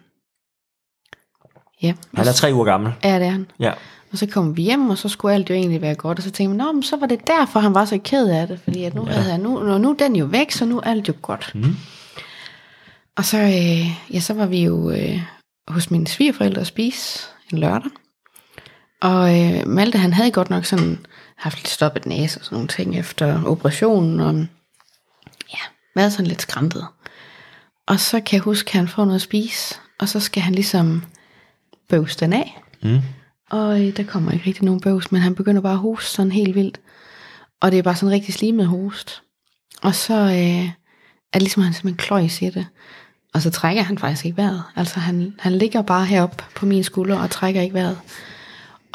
[1.81, 2.93] ja, Han er tre uger gammel.
[3.03, 3.47] ja, det er han.
[3.59, 3.71] Ja.
[4.11, 6.17] Og så kom vi hjem, og så skulle alt jo egentlig være godt.
[6.17, 8.47] Og så tænkte man, Nå, men så var det derfor, han var så ked af
[8.47, 8.59] det.
[8.63, 9.11] Fordi at nu, Ja.
[9.11, 9.15] ja.
[9.17, 11.51] havde han, nu, nu, nu er den jo væk, så nu er alt jo godt.
[11.55, 11.75] Mm.
[13.17, 15.19] Og så, øh, ja, så var vi jo øh,
[15.67, 17.19] hos mine svigerforældre at spise
[17.53, 17.91] en lørdag.
[19.01, 21.05] Og øh, Malte, han havde godt nok sådan
[21.37, 24.19] haft lidt stoppet næse og sådan nogle ting efter operationen.
[24.19, 24.35] Og
[25.53, 25.59] ja,
[25.95, 26.85] været sådan lidt skræntet.
[27.87, 29.75] Og så kan jeg huske, at han får noget at spise.
[29.99, 31.03] Og så skal han ligesom
[31.89, 32.61] bøvse den af.
[32.83, 33.01] Mm.
[33.49, 36.31] Og øh, der kommer ikke rigtig nogen bøvs, men han begynder bare at hoste sådan
[36.31, 36.79] helt vildt.
[37.61, 39.21] Og det er bare sådan rigtig slimet host.
[39.81, 40.65] Og så øh,
[41.33, 42.67] er det ligesom, at han simpelthen kløjs i det.
[43.33, 44.63] Og så trækker han faktisk ikke vejret.
[44.75, 47.97] Altså han, han ligger bare heroppe på min skulder og trækker ikke vejret.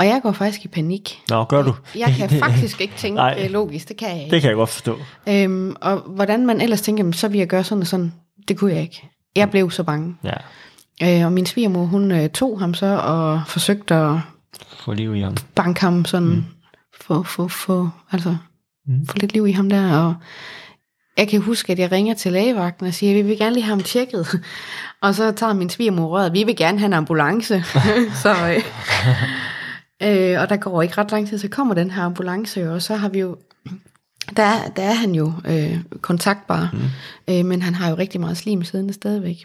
[0.01, 1.21] Og jeg går faktisk i panik.
[1.29, 1.75] Nå, gør du?
[1.97, 3.49] Jeg kan faktisk ikke tænke Nej.
[3.49, 4.31] logisk, det kan jeg ikke.
[4.31, 4.99] Det kan jeg godt forstå.
[5.29, 8.13] Øhm, og hvordan man ellers tænker, "Jamen, så vil jeg gøre sådan og sådan,
[8.49, 9.09] det kunne jeg ikke.
[9.37, 10.17] Jeg blev så bange.
[10.25, 10.33] Ja,
[11.03, 14.17] Øh, og min svigermor, hun øh, tog ham så og forsøgte at
[14.85, 15.37] få liv i ham.
[15.55, 16.45] banke ham sådan, mm.
[17.01, 18.37] få, få, få, altså,
[18.87, 19.07] mm.
[19.07, 19.97] få lidt liv i ham der.
[19.97, 20.15] Og
[21.17, 23.77] jeg kan huske, at jeg ringer til lægevagten og siger, vi vil gerne lige have
[23.77, 24.27] ham tjekket.
[25.03, 27.63] Og så tager min svigermor røret, vi vil gerne have en ambulance.
[28.23, 28.63] så, øh,
[30.03, 32.97] øh, og der går ikke ret lang tid, så kommer den her ambulance, og så
[32.97, 33.37] har vi jo,
[34.37, 37.35] der, er- der er han jo øh, kontaktbar, mm.
[37.35, 39.45] øh, men han har jo rigtig meget slim siddende stadigvæk.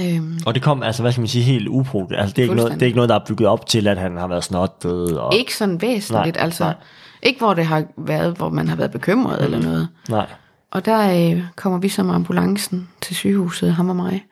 [0.00, 2.08] Øhm, Og det kom, altså hvad skal man sige, helt upro.
[2.10, 3.98] Altså det er, ikke noget, det er ikke noget, der er bygget op til, at
[3.98, 5.18] han har været snottet.
[5.18, 5.34] Og...
[5.34, 6.64] Ikke sådan væsentligt, Nej, altså.
[6.64, 6.74] nej.
[7.22, 9.44] Ikke hvor det har været, hvor man har været bekymret mm.
[9.44, 9.88] eller noget.
[10.08, 10.26] Nej.
[10.70, 14.24] Og der øh, kommer vi så med ambulancen til sygehuset, ham og mig.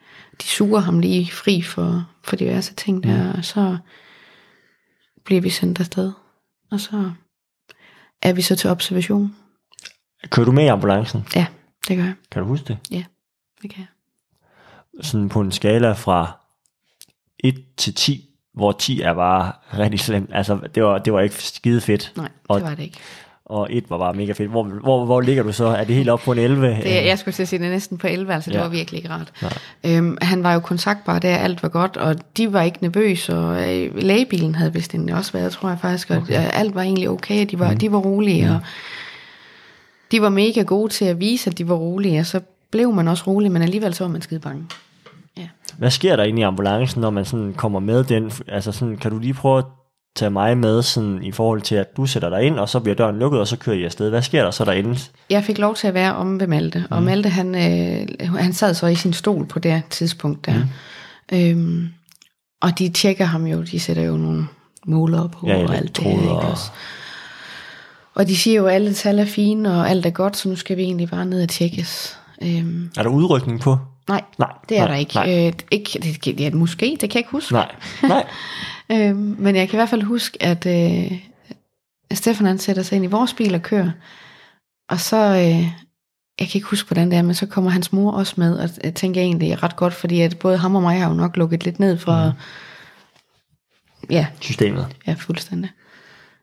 [0.43, 3.77] De suger ham lige fri for, for diverse ting der, og så
[5.25, 6.13] bliver vi sendt afsted.
[6.71, 7.11] Og så
[8.23, 9.37] er vi så til observation.
[10.31, 11.27] Kører du med i ambulancen?
[11.35, 11.47] Ja,
[11.89, 12.15] det gør jeg.
[12.31, 12.79] Kan du huske det?
[12.91, 13.05] Ja,
[13.63, 15.05] det kan jeg.
[15.05, 16.39] Sådan på en skala fra
[17.39, 20.31] 1 til 10, hvor 10 er bare rigtig slemt.
[20.33, 22.99] Altså det var, det var ikke skide fedt, Nej, Og- det var det ikke.
[23.45, 24.51] Og 1 var bare mega fedt.
[24.51, 25.67] Hvor, hvor, hvor ligger du så?
[25.67, 26.67] Er det helt op på en 11?
[26.69, 28.63] Det, jeg skulle til at sige, det er næsten på 11, altså det Ja.
[28.63, 29.33] var virkelig ikke rart.
[29.87, 33.75] Øhm, han var jo kontaktbar der, alt var godt, og de var ikke nervøse, og
[33.79, 36.51] øh, lægebilen havde vist egentlig også været, tror jeg faktisk, og okay.
[36.53, 37.79] alt var egentlig okay, de var, mm.
[37.79, 38.61] de var rolige, og
[40.13, 43.09] de var mega gode til at vise, at de var rolige, og så blev man
[43.09, 44.65] også rolig, men alligevel så var man skide bange.
[45.39, 45.49] Ja.
[45.79, 48.33] Hvad sker der inde i ambulancen, når man sådan kommer med den?
[48.49, 49.65] Altså sådan, kan du lige prøve at
[50.17, 52.95] tage mig med sådan, i forhold til, at du sætter dig ind, og så bliver
[52.97, 54.11] døren lukket, og så kører I afsted.
[54.11, 54.99] Hvad sker der så derinde?
[55.31, 58.75] Jeg fik lov til at være om ved Malte, og Malte han, øh, han sad
[58.75, 60.55] så i sin stol på det tidspunkt der.
[61.33, 61.39] Mm.
[61.39, 61.89] Øhm,
[62.63, 64.47] og de tjekker ham jo, de sætter jo nogle
[64.87, 66.71] målere på Ja, og alt det her, ikke og- også?
[68.15, 70.57] Og de siger jo, at alle tal er fine, og alt er godt, så nu
[70.57, 72.19] skal vi egentlig bare ned og tjekkes.
[72.43, 73.79] Øhm, Er der udrykning på?
[74.09, 74.53] Nej, Nej.
[74.69, 75.15] det er nej, der ikke.
[75.15, 75.47] Nej.
[75.47, 77.53] Øh, ikke det, det, ja, måske, det kan jeg ikke huske.
[77.53, 77.75] nej.
[78.03, 78.27] nej.
[78.93, 81.19] Øhm, men jeg kan i hvert fald huske, at øh,
[82.13, 83.91] Stefan han sætter sig ind i vores bil og kører.
[84.89, 85.61] Og så, øh,
[86.41, 88.69] jeg kan ikke huske, hvordan det er, men så kommer hans mor også med, og
[88.85, 91.65] jeg tænker egentlig ret godt, fordi at både ham og mig har jo nok lukket
[91.65, 92.35] lidt ned fra, mm.
[94.11, 94.97] ja, Systemet.
[95.07, 95.71] ja, fuldstændig.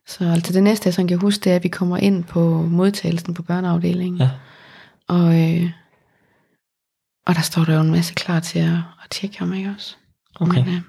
[0.08, 2.62] Så altså det næste, jeg sådan kan huske, det er, at vi kommer ind på
[2.62, 4.22] modtagelsen på børneafdelingen.
[4.22, 4.30] Ja.
[5.08, 5.72] Og, øh,
[7.28, 9.96] og der står der jo en masse klar til at, at tjekke ham, ikke også?
[10.40, 10.66] Okay.
[10.66, 10.82] Men, øh,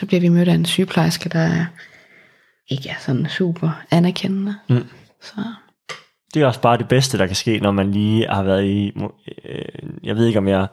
[0.00, 1.66] så bliver vi mødt af en sygeplejerske, der er,
[2.68, 4.54] ikke er sådan super anerkendende.
[4.68, 4.88] Mm.
[5.22, 5.34] Så
[6.34, 8.92] Det er også bare det bedste, der kan ske, når man lige har været i...
[9.44, 9.64] Øh,
[10.02, 10.66] jeg ved ikke, om jeg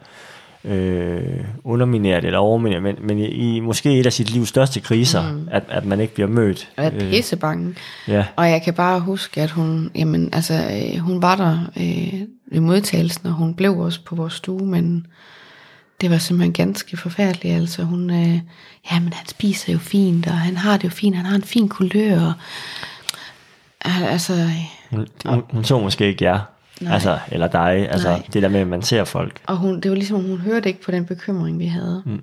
[0.64, 5.32] øh, underminerer det eller overminerer, men, men i måske et af sit livs største kriser,
[5.32, 5.48] mm.
[5.52, 6.70] at, at man ikke bliver mødt.
[6.78, 7.76] jeg er pissebange.
[8.08, 8.26] ja.
[8.36, 12.60] Og jeg kan bare huske, at hun, jamen, altså, øh, hun var der øh, ved
[12.62, 15.08] modtagelsen, og hun blev også på vores stue, men
[16.02, 17.56] det var simpelthen ganske forfærdeligt.
[17.56, 18.40] Altså, hun, øh,
[18.92, 21.70] jamen, han spiser jo fint, og han har det jo fint, han har en fin
[21.70, 22.22] kulør.
[22.22, 22.34] Og,
[23.86, 24.52] Al- altså, øh,
[24.90, 26.40] Hun, hun, hun så måske ikke jer.
[26.82, 26.94] Nej.
[26.94, 27.88] Altså, eller dig.
[27.92, 28.24] Altså, Nej.
[28.34, 29.42] det der med, at man ser folk.
[29.48, 32.04] og hun, det var ligesom, om hun hørte ikke på den bekymring, vi havde.
[32.06, 32.22] Mm.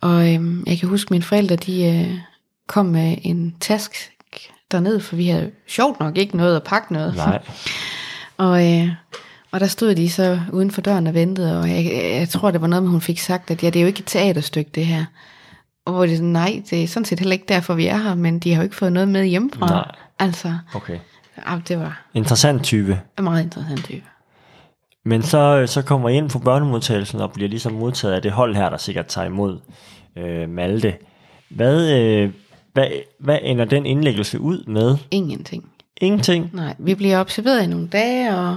[0.00, 2.18] Og øhm, jeg kan huske, at mine forældre, de øh,
[2.66, 3.94] kom med en task
[4.72, 7.16] derned, for vi havde sjovt nok ikke noget at pakke noget.
[7.16, 7.42] Nej.
[8.38, 8.88] Og, øh,
[9.50, 11.84] og der stod de så uden for døren og ventede, og jeg,
[12.20, 14.00] jeg tror, det var noget med, hun fik sagt, at ja, det er jo ikke
[14.00, 15.04] et teaterstykke, det her.
[15.84, 18.14] Og hvor det sådan, nej, det er sådan set heller ikke derfor, vi er her,
[18.14, 19.66] men de har jo ikke fået noget med hjemmefra.
[19.66, 19.84] Nej.
[20.18, 20.98] Altså, Okay.
[21.36, 23.00] Ja, det var Interessant type.
[23.18, 24.04] en meget interessant type.
[25.04, 28.56] Men så, så kommer I ind på børnemodtagelsen og bliver ligesom modtaget af det hold
[28.56, 29.58] her, der sikkert tager imod
[30.16, 30.94] øh, Malte.
[31.48, 32.30] Hvad, øh,
[32.72, 32.86] hvad,
[33.18, 34.96] hvad ender den indlæggelse ud med?
[35.10, 35.70] Ingenting.
[36.00, 36.50] Ingenting.
[36.52, 38.56] Nej, vi bliver observeret i nogle dage, og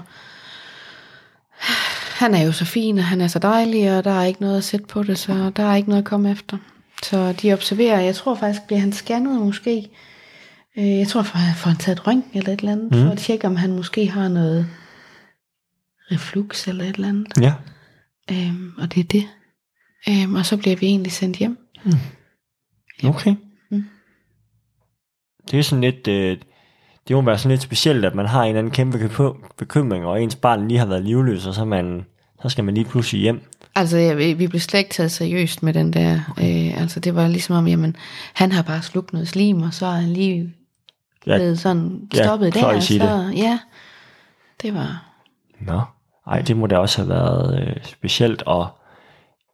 [2.20, 4.58] han er jo så fin, og han er så dejlig, og der er ikke noget
[4.58, 6.58] at sætte på det, så der er ikke noget at komme efter.
[7.04, 9.90] Så de observerer, jeg tror faktisk, bliver han scannet måske.
[10.78, 12.98] Øh, Jeg tror, for han får han taget et røntgen eller et eller andet, mm.
[13.02, 14.68] for at tjekke, om han måske har noget
[16.12, 17.28] reflux eller et eller andet.
[17.42, 17.54] Ja.
[18.32, 19.28] Øhm, og det er det.
[20.10, 21.58] Øhm, og så bliver vi egentlig sendt hjem.
[23.04, 23.36] Okay.
[23.72, 23.84] Mm.
[25.52, 26.08] Det er sådan lidt...
[26.08, 26.38] Øh,
[27.08, 30.06] det må være sådan lidt specielt, at man har en eller anden kæmpe bekym- bekymring,
[30.06, 32.06] og ens barn lige har været livløs, og så, man,
[32.42, 33.42] så skal man lige pludselig hjem.
[33.76, 36.20] Altså, jeg, vi blev slet ikke taget seriøst med den der.
[36.32, 36.68] Okay.
[36.72, 37.96] Øh, altså, det var ligesom om, jamen,
[38.34, 40.48] han har bare slugt noget slim, og så er han lige Ja.
[41.24, 42.60] Blevet sådan stoppet der.
[42.60, 43.60] pløjs i Så, ja,
[44.62, 45.06] det var...
[45.62, 45.82] Nå.
[46.28, 48.68] Ej, det må da også have været øh, specielt, og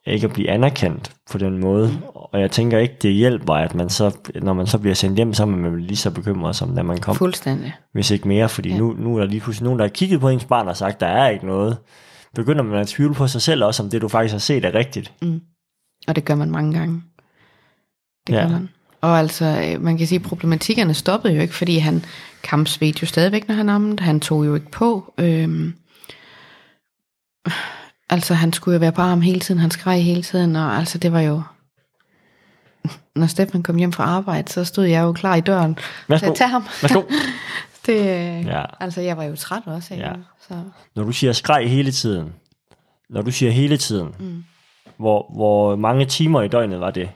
[0.07, 1.89] ikke at blive anerkendt på den måde.
[2.13, 5.33] Og jeg tænker ikke, det hjælper, at man så, når man så bliver sendt hjem,
[5.33, 7.15] så er man lige så bekymret, som da man kom.
[7.15, 7.75] Fuldstændig.
[7.93, 8.77] Hvis ikke mere, fordi ja.
[8.77, 10.99] nu, nu er der lige pludselig nogen, der har kigget på ens barn og sagt,
[10.99, 11.77] der er ikke noget.
[12.35, 14.73] Begynder man at tvivle på sig selv også, om det du faktisk har set er
[14.75, 15.13] rigtigt.
[15.21, 15.41] Mm.
[16.07, 17.01] Og det gør man mange gange.
[18.27, 18.41] Det Ja.
[18.41, 18.69] gør man.
[19.05, 22.05] Og altså, øh, man kan sige, at problematikkerne stoppede jo ikke, fordi han
[22.43, 24.03] kampsvedte jo stadigvæk, når han ammede.
[24.03, 25.13] Han tog jo ikke på.
[25.17, 25.73] Øhm,
[28.09, 30.97] altså, han skulle jo være på arm hele tiden, han skreg hele tiden, og altså,
[30.97, 31.41] det var jo...
[33.15, 36.29] Når Stefan kom hjem fra arbejde, så stod jeg jo klar i døren Værsgo.
[36.29, 36.63] at tage ham.
[36.81, 37.01] Værsgo.
[37.85, 38.59] Det, Ja.
[38.59, 38.63] ja.
[38.79, 40.07] Altså, jeg var jo træt også Ja.
[40.07, 40.13] ja.
[40.47, 40.53] så.
[40.95, 42.33] Når du siger skreg hele tiden,
[43.09, 44.43] når du siger hele tiden, mm.
[44.97, 47.09] hvor, hvor mange timer i døgnet var det?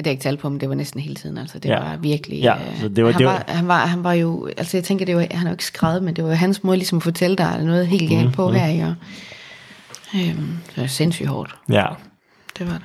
[0.00, 1.38] Det jeg ikke talt på, men det var næsten hele tiden.
[1.38, 1.78] Altså, det Ja.
[1.80, 2.38] var virkelig...
[2.40, 4.46] Ja, øh, så det var- han, det var, var- han, var, han var jo...
[4.56, 6.64] Altså, jeg tænker, det var, han har jo ikke skrevet, men det var jo hans
[6.64, 8.84] måde ligesom at fortælle dig, at der er noget helt galt på her, ikke?
[8.84, 8.94] Og,
[10.14, 11.54] øhm, det var sindssygt hårdt.
[11.68, 11.86] Ja.
[12.58, 12.82] Det var det.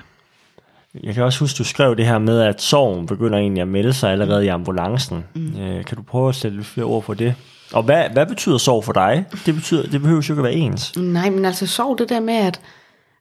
[1.04, 3.94] Jeg kan også huske, du skrev det her med, at sorgen begynder egentlig at melde
[3.94, 5.24] sig allerede i ambulancen.
[5.34, 5.60] Mm.
[5.62, 7.36] Øh, kan du prøve at sætte lidt flere ord på det?
[7.74, 9.26] Og hvad, hvad betyder sorg for dig?
[9.46, 10.98] Det, betyder, det behøver jo ikke at være ens.
[10.98, 12.60] Nej, men altså, sov det der med, at...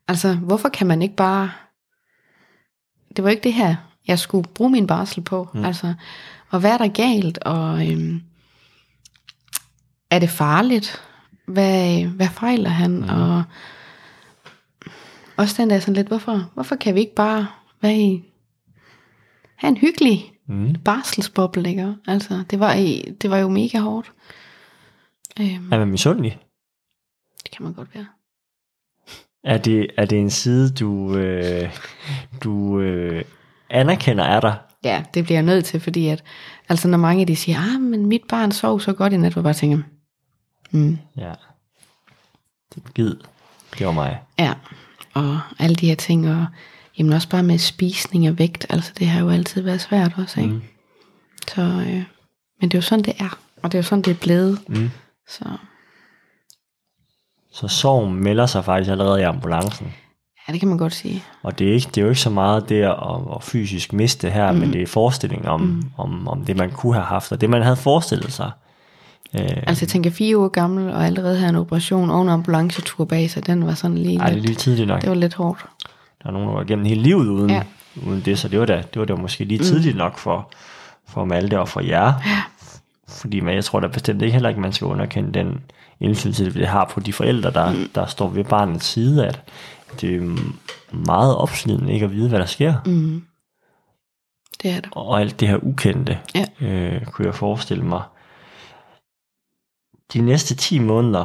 [0.08, 1.50] Altså, hvorfor kan man ikke bare...
[3.16, 5.48] Det var ikke det her, jeg skulle bruge min barsel på.
[5.54, 5.64] Mm.
[5.64, 5.94] Altså,
[6.50, 7.38] og hvad er der galt?
[7.38, 8.22] Og øhm,
[10.10, 11.02] er det farligt?
[11.46, 12.90] Hvad, hvad fejler han?
[12.96, 13.08] Mm.
[13.08, 13.42] Og
[15.36, 17.46] også den der sådan lidt, hvorfor, hvorfor kan vi ikke bare
[17.82, 18.24] være i,
[19.56, 20.74] have en hyggelig Mm.
[20.84, 21.94] barselsboble, ikke?
[22.06, 24.12] Altså, det var, i- det var jo mega hårdt.
[25.40, 26.38] Øhm, Er man misundelig?
[27.44, 28.06] det kan man godt være.
[29.44, 31.70] Er det, er det en side, du, øh,
[32.44, 33.24] du øh,
[33.70, 34.54] anerkender er der?
[34.84, 36.24] Ja, det bliver jeg nødt til, fordi at,
[36.68, 39.40] altså når mange de siger, ah, men mit barn sov så godt i nat, hvor
[39.40, 39.78] jeg bare tænker,
[40.70, 41.32] mm, Ja.
[42.74, 43.14] Det gid.
[43.78, 44.20] Det var mig.
[44.38, 44.52] ja,
[45.14, 46.46] og alle de her ting, og
[46.98, 50.40] jamen også bare med spisning og vægt, altså det har jo altid været svært også,
[50.40, 50.52] ikke?
[50.52, 50.62] Mm.
[51.54, 52.02] Så, øh,
[52.60, 54.58] men det er jo sådan, det er, og det er jo sådan, det er blevet,
[54.68, 54.90] Mm.
[55.28, 55.44] så
[57.54, 59.92] Så sorgen melder sig faktisk allerede i ambulancen.
[60.48, 61.22] ja, det kan man godt sige.
[61.42, 62.96] Og det er, ikke, det er jo ikke så meget det at,
[63.34, 64.58] at fysisk miste her, mm.
[64.58, 65.82] men det er forestilling om, mm.
[65.96, 68.50] om, om det, man kunne have haft, og det, man havde forestillet sig.
[69.34, 73.04] Øh, Altså jeg tænker fire år gammel, og allerede havde en operation og en ambulancetur
[73.04, 75.00] bag sig, den var sådan lige ej, det er lidt, lige tidligt nok.
[75.00, 75.66] det var lidt hårdt.
[76.22, 77.62] Der er nogen, der var igennem hele livet uden, ja.
[78.06, 80.50] Uden det, så det var da, det var da måske lige tidligt nok for,
[81.08, 82.12] for Malte og for jer.
[82.26, 82.42] Ja.
[83.08, 85.60] Fordi men jeg tror da bestemt ikke heller ikke, man skal underkende den
[86.00, 87.88] indflydelse, det har på de forældre, der, mm.
[87.94, 89.42] der står ved barnets side, at
[90.00, 90.38] det er
[90.96, 92.74] meget opslidende ikke at vide, hvad der sker.
[92.86, 93.22] Mm.
[94.62, 94.88] Det er det.
[94.92, 96.44] og alt det her ukendte, Ja.
[96.60, 98.02] øh, kunne jeg forestille mig.
[100.12, 101.24] De næste 10 måneder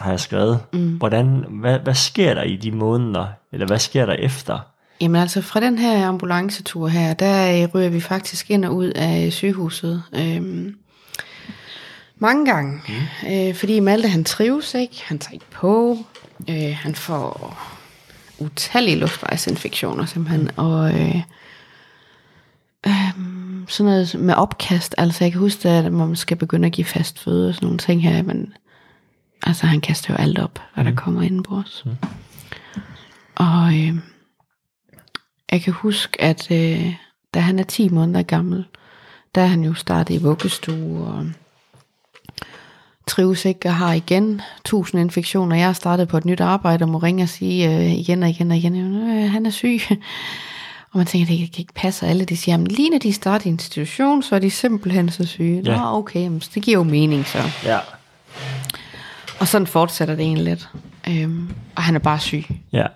[0.00, 0.60] har jeg skrevet.
[0.72, 0.96] Mm.
[0.96, 4.58] Hvordan, hvad, hvad sker der i de måneder, eller hvad sker der efter?
[5.00, 8.86] Jamen altså fra den her ambulancetur her, der øh, ryger vi faktisk ind og ud
[8.88, 10.02] af sygehuset.
[10.14, 10.76] Øhm,
[12.18, 12.80] mange gange.
[12.88, 13.28] Mm.
[13.30, 15.98] Øh, fordi Malte han trives ikke, han tager ikke på,
[16.50, 17.56] øh, han får
[18.38, 21.22] utallige luftvejsinfektioner simpelthen, og øh,
[22.86, 23.12] øh,
[23.68, 27.18] sådan noget med opkast, altså jeg kan huske, at man skal begynde at give fast
[27.18, 28.52] føde og sådan nogle ting her, men
[29.42, 31.82] altså han kaster jo alt op, hvad der kommer ind på os.
[31.86, 31.92] Mm.
[33.34, 33.94] Og øh,
[35.52, 36.94] jeg kan huske, at øh,
[37.34, 38.64] da han er 10 måneder gammel,
[39.34, 41.26] der er han jo startet i vuggestue og
[43.08, 45.56] trives ikke og har igen tusind infektioner.
[45.56, 48.28] Jeg har startet på et nyt arbejde og må ringe og sige øh, igen og
[48.28, 49.80] igen og igen, øh, han er syg.
[50.92, 52.06] Og man tænker, det kan ikke passe.
[52.06, 55.26] Alle de siger, at lige når de starter i institution, så er de simpelthen så
[55.26, 55.62] syge.
[55.64, 55.76] Ja.
[55.76, 57.38] Nå, okay, jamen, det giver jo mening så.
[57.64, 57.78] Ja.
[59.40, 60.68] Og sådan fortsætter det egentlig lidt.
[61.08, 62.44] Øhm, og han er bare syg.
[62.72, 62.86] Ja.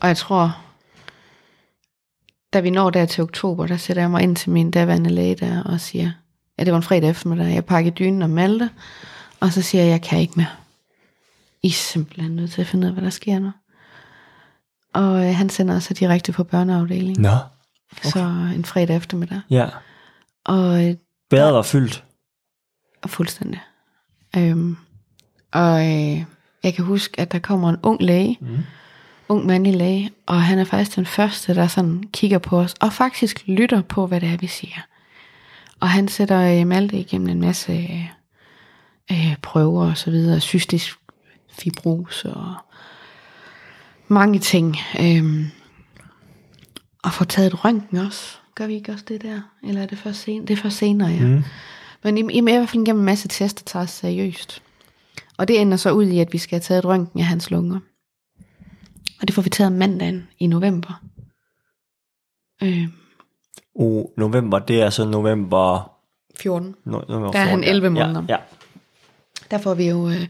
[0.00, 0.56] Og jeg tror,
[2.52, 5.34] da vi når der til oktober, der sætter jeg mig ind til min daværende læge
[5.34, 6.10] der og siger,
[6.58, 8.70] ja, det var en fredag eftermiddag, jeg pakkede dynen og Malte,
[9.40, 10.46] og så siger jeg, jeg kan ikke mere.
[11.62, 13.50] I er simpelthen nødt til at finde ud af, hvad der sker nu.
[14.92, 17.22] Og øh, han sender os direkte på børneafdelingen.
[17.22, 17.28] Nå.
[17.98, 18.10] Okay.
[18.10, 18.18] Så
[18.54, 19.40] en fredag eftermiddag.
[19.50, 19.68] Ja.
[20.44, 20.94] Og øh,
[21.30, 22.04] Bæret var fyldt.
[23.06, 23.60] fuldstændig.
[24.36, 24.76] Øhm,
[25.52, 26.24] og øh,
[26.62, 28.58] jeg kan huske, at der kommer en ung læge, Mm.
[29.28, 32.92] ung mandlig læge, og han er faktisk den første, der sådan kigger på os, og
[32.92, 34.86] faktisk lytter på, hvad det er, vi siger.
[35.80, 38.08] Og han sætter øh, Malte igennem en masse øh,
[39.10, 40.98] øh, prøver og så videre, cystisk
[41.50, 42.54] fibrose og
[44.08, 44.76] mange ting.
[45.00, 45.44] Øhm,
[47.04, 48.36] og får taget et røntgen også.
[48.54, 49.40] Gør vi ikke også det der?
[49.62, 50.46] Eller er det først senere?
[50.46, 51.26] Det er først senere, ja.
[51.26, 51.42] Mm.
[52.04, 54.62] Men i, i, i hvert fald gennem en masse tester tager os seriøst.
[55.38, 57.50] Og det ender så ud i, at vi skal have taget et røntgen af hans
[57.50, 57.80] lunger.
[59.20, 61.02] Og det får vi taget mandagen i november.
[62.62, 62.88] Øh,
[63.74, 65.92] Uh, november, det er så november...
[66.36, 66.74] 14.
[66.84, 67.70] No, november Der er han 14, ja.
[67.70, 68.24] 11 måneder.
[68.28, 68.40] Ja, ja.
[69.50, 70.08] Der får vi jo...
[70.08, 70.26] Øh,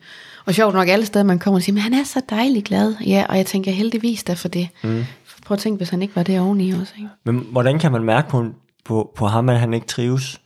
[0.46, 2.94] og sjovt nok alle steder, man kommer og siger, men han er så dejlig glad.
[3.06, 4.68] Ja, og jeg tænker heldigvis der for det.
[4.85, 5.04] Mm.
[5.46, 6.92] Prøv at tænke, hvis han ikke var det oveni også.
[6.96, 7.09] Ikke?
[7.24, 8.46] Men hvordan kan man mærke på,
[8.85, 10.40] på, på ham, at han ikke trives?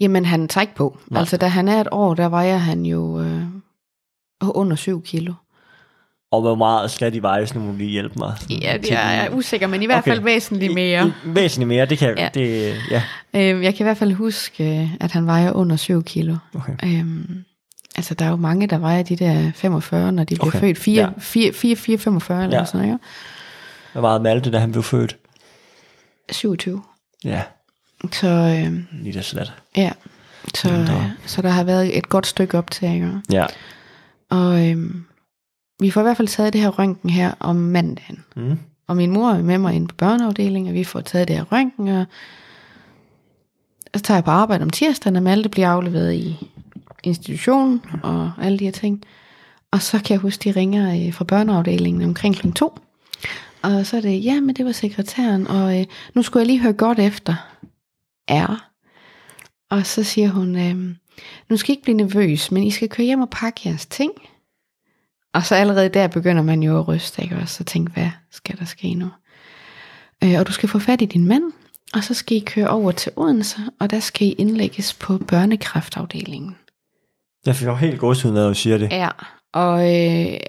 [0.00, 0.98] Jamen, han tager ikke på.
[1.10, 1.20] Nej.
[1.20, 3.42] Altså, da han er et år, der vejer han jo øh,
[4.42, 5.32] under 7 kilo.
[6.32, 8.32] Og hvor meget skal de veje, hvis nu må lige hjælpe mig?
[8.50, 10.10] Ja, Til jeg er usikker, men i hvert Okay.
[10.10, 11.06] fald væsentligt mere.
[11.06, 12.28] I, i, væsentligt mere, det kan Ja.
[12.34, 13.02] det, ja.
[13.34, 16.36] Øh, jeg kan i hvert fald huske, øh, at han vejer under 7 kilo.
[16.54, 16.72] Okay.
[16.84, 17.44] Øhm,
[17.96, 20.78] altså, der er jo mange, der vejer de der 45, når de bliver Okay, født.
[20.78, 21.08] 4, ja.
[21.18, 22.64] 4, 4, 4 45 eller Ja.
[22.64, 23.00] sådan noget,
[23.92, 25.12] Hvor meget Malte, da han blev født?
[26.28, 26.34] ikke?
[26.34, 26.82] 27.
[27.24, 27.42] Ja,
[28.12, 29.52] Så, øh, lige det slet.
[29.76, 29.90] ja.
[30.54, 30.88] Så, øh,
[31.26, 33.12] så der har været et godt stykke op til, ikke?
[33.32, 33.46] Ja.
[34.30, 35.04] Og øhm,
[35.80, 38.24] vi får i hvert fald taget det her røntgen her om mandagen.
[38.36, 38.58] Mm.
[38.86, 41.44] Og min mor er med mig ind på børneafdelingen, og vi får taget det her
[41.52, 42.06] røntgen, og
[43.94, 46.50] så tager jeg på arbejde om tirsdagen, og Malte bliver afleveret i
[47.02, 49.02] institution og alle de her ting.
[49.70, 52.50] Og så kan jeg huske, de ringer øh, fra børneafdelingen omkring kl.
[52.50, 52.78] 2.
[53.62, 56.60] Og så er det, ja, men det var sekretæren, og øh, nu skulle jeg lige
[56.60, 57.34] høre godt efter.
[58.28, 58.68] Er.
[59.70, 60.96] Og så siger hun, øh,
[61.48, 64.12] nu skal I ikke blive nervøs, men I skal køre hjem og pakke jeres ting.
[65.34, 67.62] Og så allerede der begynder man jo at ryste, ikke også?
[67.62, 69.08] Og tænke, hvad skal der ske nu?
[70.24, 71.52] Øh, og du skal få fat i din mand,
[71.94, 76.56] og så skal I køre over til Odense, og der skal I indlægges på børnekræftafdelingen.
[77.46, 78.92] Jeg fik jo helt gåsehud, når du siger det.
[78.92, 79.08] Ja,
[79.52, 80.40] og øh,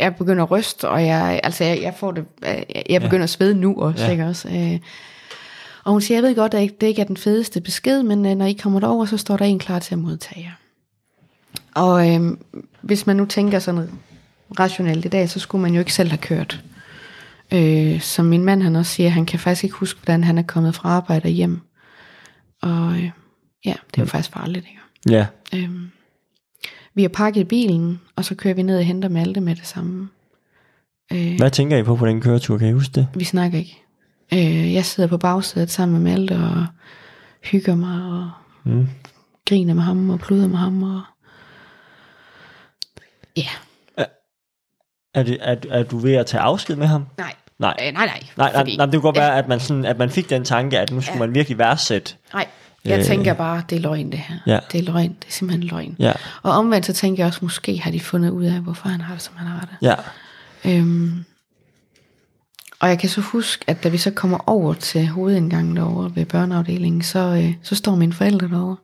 [0.00, 3.22] jeg begynder at ryste, og jeg, altså jeg, jeg får det, øh, jeg begynder ja.
[3.22, 4.10] at svede nu også, Ja.
[4.10, 4.48] ikke også?
[4.48, 4.78] Øh,
[5.84, 8.34] og hun siger, jeg ved godt, at det ikke er den fedeste besked, men øh,
[8.34, 10.52] når I kommer derover, så står der en klar til at modtage jer.
[11.74, 12.20] Og øh,
[12.80, 13.90] hvis man nu tænker sådan
[14.58, 16.60] rationelt i dag, så skulle man jo ikke selv have kørt.
[17.52, 20.42] Øh, som min mand han også siger, han kan faktisk ikke huske, hvordan han er
[20.42, 21.60] kommet fra arbejde og hjem.
[22.62, 23.10] Og øh,
[23.64, 24.78] ja, det er jo faktisk farligt, ikke?
[25.16, 25.26] Ja.
[25.54, 25.90] Øhm,
[26.94, 30.08] vi har pakket bilen, og så kører vi ned og henter Malte med det samme.
[31.12, 32.58] Øh, Hvad tænker I på på den køretur?
[32.58, 33.08] Kan I huske det?
[33.14, 33.82] vi snakker ikke.
[34.32, 36.66] Øh, jeg sidder på bagsædet sammen med Malte og
[37.42, 38.30] hygger mig og
[38.64, 38.88] Mm.
[39.48, 40.82] griner med ham og pluder med ham.
[40.82, 41.00] Og...
[43.36, 43.48] Ja,
[45.14, 47.06] Er, det, er, er du ved at tage afsked med ham?
[47.18, 47.32] nej.
[47.58, 47.76] Nej.
[47.86, 48.22] Øh, nej, nej.
[48.36, 49.20] Nej, nej, fordi- nej, det kunne godt Ja.
[49.22, 51.26] være, at man, sådan, at man fik den tanke, at nu skulle Ja.
[51.26, 52.14] man virkelig værdsætte.
[52.34, 52.46] Nej,
[52.84, 53.04] jeg Øh.
[53.04, 54.36] tænker bare, det er løgn det her.
[54.46, 54.58] Ja.
[54.72, 55.96] Det er løgn, det er simpelthen løgn.
[55.98, 59.00] Ja, Og omvendt så tænker jeg også, måske har de fundet ud af, hvorfor han
[59.00, 59.76] har det, som han har det.
[59.82, 59.94] ja,
[60.64, 61.24] Øhm,
[62.80, 66.24] og jeg kan så huske, at da vi så kommer over til hovedindgangen derovre ved
[66.26, 68.76] børneafdelingen, så, øh, så står mine forældre derovre.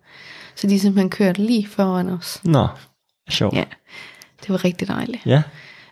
[0.56, 2.40] Så de simpelthen kørt lige foran os.
[2.44, 2.66] Nå,
[3.30, 3.54] sjovt.
[3.56, 3.64] Ja,
[4.42, 5.26] det var rigtig dejligt.
[5.26, 5.42] Ja,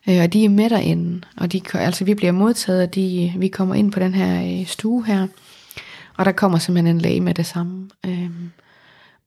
[0.09, 3.49] Øh, og de er med derinde, og de, altså vi bliver modtaget, og de, vi
[3.49, 5.27] kommer ind på den her øh, stue her,
[6.19, 7.91] og der kommer simpelthen en læge med det samme.
[8.07, 8.51] Øhm,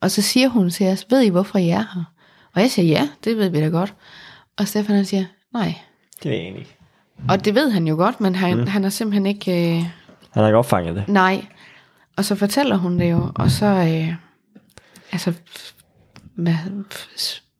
[0.01, 2.13] og så siger hun til os, ved I hvorfor I er her?
[2.55, 3.93] Og jeg siger, ja, det ved vi da godt.
[4.57, 5.75] Og Stefan han siger, nej.
[6.23, 6.75] det ved jeg egentlig ikke.
[7.29, 8.67] Og det ved han jo godt, men han, mm.
[8.67, 9.51] han har simpelthen ikke...
[9.51, 9.75] Øh,
[10.31, 11.07] Han har ikke opfanget det.
[11.07, 11.45] nej.
[12.17, 13.65] Og så fortæller hun det jo, og så...
[13.65, 14.13] Øh,
[15.11, 15.33] altså...
[16.35, 16.55] Hvad,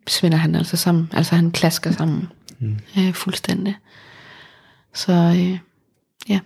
[0.07, 1.09] svinder han altså sammen.
[1.13, 2.27] Altså han klasker sammen.
[2.59, 2.77] Mm.
[2.97, 3.75] Øh, fuldstændig.
[4.93, 5.59] Så øh,
[6.29, 6.39] ja,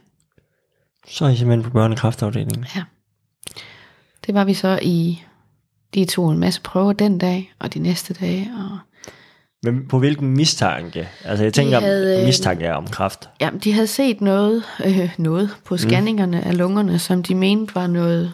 [1.07, 2.65] Så er I simpelthen på børnekraftafdelingen.
[2.75, 2.83] ja.
[4.25, 5.21] Det var vi så i...
[5.93, 8.79] De tog en masse prøver den dag, og de næste dage, og
[9.63, 11.09] Men på hvilken mistanke?
[11.25, 13.29] Altså jeg tænker, havde, havde, øh, mistanke er om kraft.
[13.41, 16.47] Ja, de havde set noget, øh, noget på scanningerne mm.
[16.47, 18.33] af lungerne, som de mente var noget...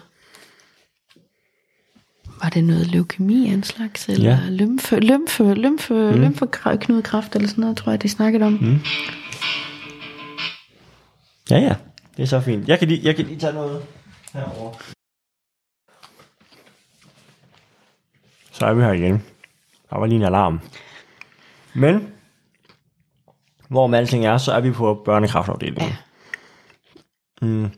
[2.42, 4.08] Var det noget leukemi af en slags?
[4.08, 4.38] Eller Ja.
[4.50, 6.20] lymfe, lymfe, lymfe, mm.
[6.20, 8.52] lymfeknudekræft eller sådan noget, tror jeg, de snakkede om.
[8.52, 8.78] Mm.
[11.50, 11.74] Ja, ja.
[12.16, 12.68] Det er så fint.
[12.68, 13.86] Jeg kan lige, jeg kan lige tage noget
[14.32, 14.74] herovre.
[18.52, 19.22] Så er vi her igen.
[19.90, 20.60] Der var lige en alarm.
[21.74, 22.12] Men,
[23.68, 25.92] hvor med alting er, så er vi på børnekraftafdelingen.
[27.42, 27.46] Ja.
[27.46, 27.70] Mm.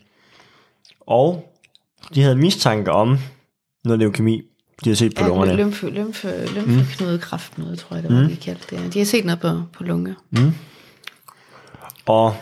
[1.00, 1.54] Og
[2.14, 3.18] de havde mistanke om
[3.84, 4.36] noget leukemi,
[4.84, 5.56] de havde set på Ja, lungerne.
[5.56, 8.28] lymfe, lymfe, lymfeknudekræft, noget, tror jeg, det var, mm.
[8.28, 8.94] de kaldte det.
[8.94, 10.16] De har set noget på, på lunge.
[12.06, 12.36] Og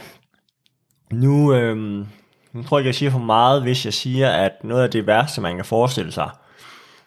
[1.13, 2.07] nu, øhm,
[2.53, 5.07] nu tror jeg ikke, jeg siger for meget, hvis jeg siger, at noget af det
[5.07, 6.31] værste, man kan forestille sig,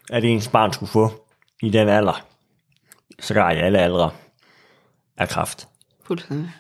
[0.10, 1.26] at ens barn skulle få
[1.62, 2.26] i den alder,
[3.20, 4.12] så i alle aldre,
[5.18, 5.68] er kraft.
[6.06, 6.52] Fuldstændig.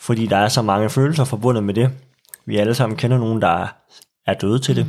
[0.00, 1.90] Fordi der er så mange følelser forbundet med det.
[2.46, 3.68] Vi alle sammen kender nogen, der er-
[4.34, 4.86] døde til det.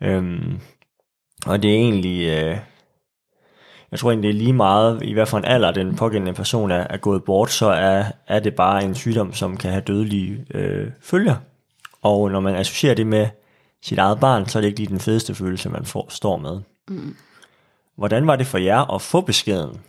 [0.00, 0.60] Øhm,
[1.46, 2.28] og det er egentlig...
[2.28, 2.58] Øh,
[3.90, 6.70] jeg tror egentlig, det er lige meget, i hvert fald en alder, den pågældende person
[6.70, 10.46] er, er gået bort, så er, er det bare en sygdom, som kan have dødelige
[10.54, 11.36] øh, følger.
[12.02, 13.28] Og når man associerer det med
[13.82, 16.60] sit eget barn, så er det ikke lige den fedeste følelse, man får, står med.
[16.88, 17.16] Mm.
[17.96, 19.80] Hvordan var det for jer at få beskeden?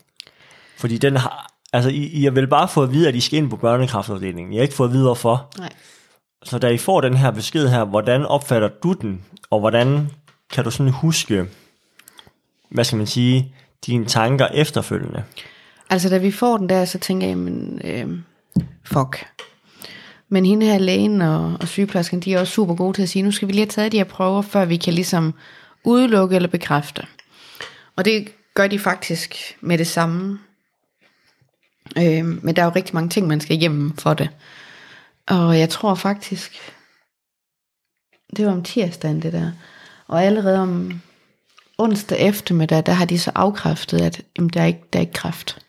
[0.78, 3.38] Fordi den har, altså I, I har vel bare fået at vide, at I skal
[3.38, 4.54] ind på børnekraftafdelingen.
[4.54, 5.48] I har ikke fået at vide, hvorfor.
[5.58, 5.70] Nej.
[6.44, 9.26] Så da I får den her besked her, hvordan opfatter du den?
[9.50, 10.10] Og hvordan
[10.50, 11.46] kan du sådan huske,
[12.70, 15.24] hvad skal man sige, dine tanker efterfølgende?
[15.90, 18.20] Altså, da vi får den der, så tænker jeg, jamen, øh,
[18.86, 19.26] fuck.
[20.30, 23.24] Men hende her, lægen og, og sygeplejersken, de er også super gode til at sige,
[23.24, 25.34] nu skal vi lige have taget de her prøver, før vi kan ligesom
[25.84, 27.06] udelukke eller bekræfte.
[27.96, 30.40] Og det gør de faktisk med det samme.
[31.98, 34.30] Øh, men der er jo rigtig mange ting, man skal igennem for det.
[35.28, 36.74] Og jeg tror faktisk,
[38.36, 39.52] det var om tirsdagen det der.
[40.08, 41.02] Og allerede om
[41.80, 45.14] onsdag eftermiddag, der har de så afkræftet, at jamen, der, er ikke, der er ikke
[45.14, 45.60] kræft.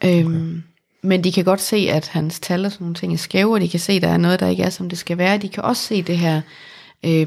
[0.00, 0.24] Okay.
[0.24, 0.62] Øhm,
[1.02, 3.60] men de kan godt se, at hans tal og sådan nogle ting er skæve, og
[3.60, 5.38] de kan se, at der er noget, der ikke er, som det skal være.
[5.38, 6.40] De kan også se det her
[7.04, 7.26] øh,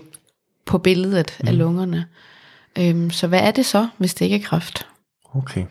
[0.65, 1.47] på billedet mm.
[1.47, 2.05] af lungerne.
[2.77, 4.87] Øhm, så hvad er det så, hvis det ikke er kræft?
[5.35, 5.65] Okay.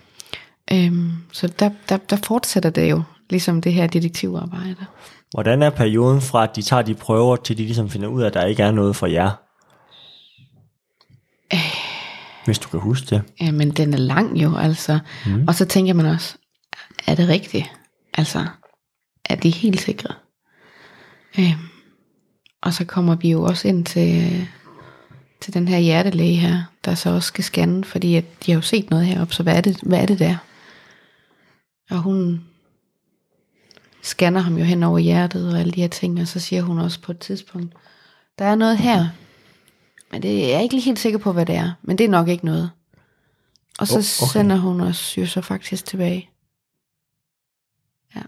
[0.72, 4.86] Øhm, så der, der, der fortsætter det jo, ligesom det her detektivarbejde.
[5.30, 8.26] Hvordan er perioden fra, at de tager de prøver, til de ligesom finder ud af,
[8.26, 9.30] at der ikke er noget for jer?
[11.54, 11.88] Øh.
[12.48, 13.22] Hvis du kan huske det.
[13.40, 14.98] Jamen, den er lang jo, altså.
[15.26, 15.44] Mm.
[15.48, 16.36] Og så tænker man også,
[17.06, 17.66] er det rigtigt?
[18.14, 18.46] Altså,
[19.24, 20.14] er de helt sikre?
[21.38, 21.68] Øhm,
[22.62, 24.46] og så kommer vi jo også ind til,
[25.40, 28.62] til den her hjertelæge her, der så også skal scanne, fordi at de har jo
[28.62, 30.36] set noget heroppe, så hvad er det, hvad er det der?
[31.90, 32.44] Og hun
[34.02, 36.78] scanner ham jo hen over hjertet og alle de her ting, og så siger hun
[36.78, 37.74] også på et tidspunkt,
[38.38, 39.08] der er noget her,
[40.12, 42.08] men det er jeg ikke lige helt sikker på, hvad det er, men det er
[42.10, 42.70] nok ikke noget.
[43.78, 44.32] Og så Oh, okay.
[44.32, 46.30] sender hun os jo så faktisk tilbage.
[48.16, 48.20] Ja.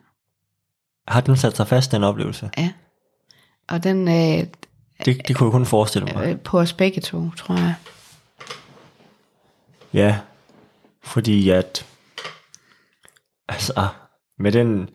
[1.08, 2.50] Har den sat sig fast, den oplevelse?
[2.58, 2.72] Ja.
[3.68, 4.46] Og den øh,
[5.04, 6.26] Det, det kunne jeg kun forestille mig.
[6.28, 7.74] øh, på os begge to, tror jeg.
[9.92, 10.20] Ja,
[11.02, 11.86] fordi at,
[13.48, 13.88] altså,
[14.38, 14.88] med den,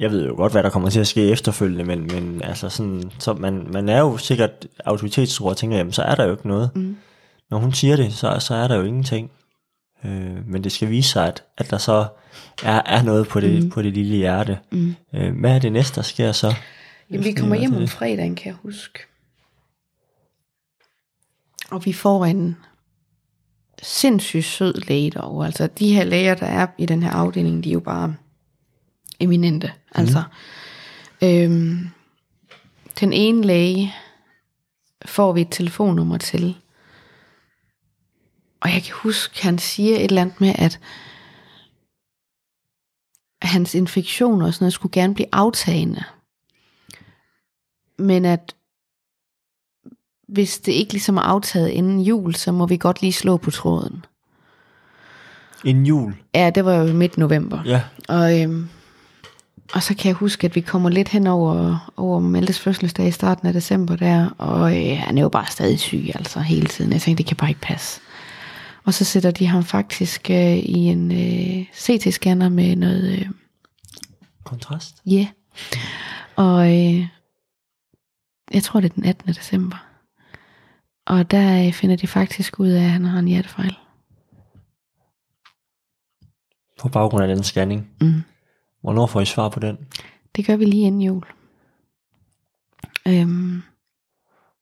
[0.00, 3.10] jeg ved jo godt, hvad der kommer til at ske efterfølgende, men, men altså sådan,
[3.18, 6.48] så man, man er jo sikkert autoritetstro og tænker, jamen så er der jo ikke
[6.48, 6.70] noget.
[6.74, 6.96] Mm.
[7.50, 9.30] Når hun siger det, så, så er der jo ingenting.
[10.04, 12.06] Øh, men det skal vise sig, at, at der så
[12.62, 13.70] er, er noget på det, mm.
[13.70, 14.58] på det lille hjerte.
[14.72, 14.94] Mm.
[15.14, 16.54] Øh, hvad er det næste, der sker så?
[17.10, 18.98] Jamen, vi kommer hjem om fredagen, kan jeg huske.
[21.70, 22.56] Og vi får en
[23.82, 25.46] sindssygt sød læge derovre.
[25.46, 28.14] Altså, de her læger, der er i den her afdeling, de er jo bare
[29.20, 29.72] eminente.
[29.94, 30.22] Altså,
[31.22, 31.88] øhm,
[33.00, 33.94] den ene læge
[35.04, 36.56] får vi et telefonnummer til.
[38.60, 40.80] Og jeg kan huske, han siger et eller andet med, at
[43.42, 46.04] hans infektioner og sådan noget skulle gerne blive aftagende.
[47.98, 48.54] Men at
[50.28, 53.50] hvis det ikke ligesom er aftaget inden jul, så må vi godt lige slå på
[53.50, 54.04] tråden.
[55.64, 56.16] En jul.
[56.34, 57.62] Ja, det var jo midt november.
[57.64, 57.82] Ja.
[58.08, 58.68] Og, øhm,
[59.74, 63.10] og så kan jeg huske, at vi kommer lidt hen over, over Maltes fødselsdag i
[63.10, 66.92] starten af december der, og øh, han er jo bare stadig syg, altså hele tiden.
[66.92, 68.00] Jeg tænkte, det kan bare ikke passe.
[68.84, 73.26] Og så sætter de ham faktisk øh, i en øh, CT-scanner med noget, øh,
[74.44, 75.02] Kontrast.
[75.06, 75.12] ja.
[75.12, 75.26] Yeah.
[76.36, 77.06] Og øh,
[78.54, 79.34] jeg tror, det er den 18.
[79.34, 79.86] december.
[81.06, 83.76] Og der øh, finder de faktisk ud af, at han har en hjertefejl.
[86.80, 87.90] På baggrund af den scanning.
[88.00, 88.22] Mm.
[88.82, 89.78] Hvornår får I svar på den?
[90.36, 91.24] Det gør vi lige inden jul.
[93.08, 93.62] Øhm,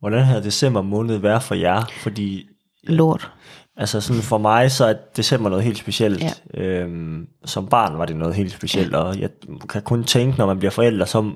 [0.01, 1.83] Hvordan havde december måned været for jer?
[2.03, 2.49] Fordi
[2.83, 3.33] lort.
[3.77, 6.23] altså sådan for mig, så er december noget helt specielt.
[6.55, 6.61] Ja.
[6.61, 8.99] Øhm, som barn var det noget helt specielt, ja.
[8.99, 9.31] og jeg
[9.69, 11.33] kan kun tænke, når man bliver forældre, så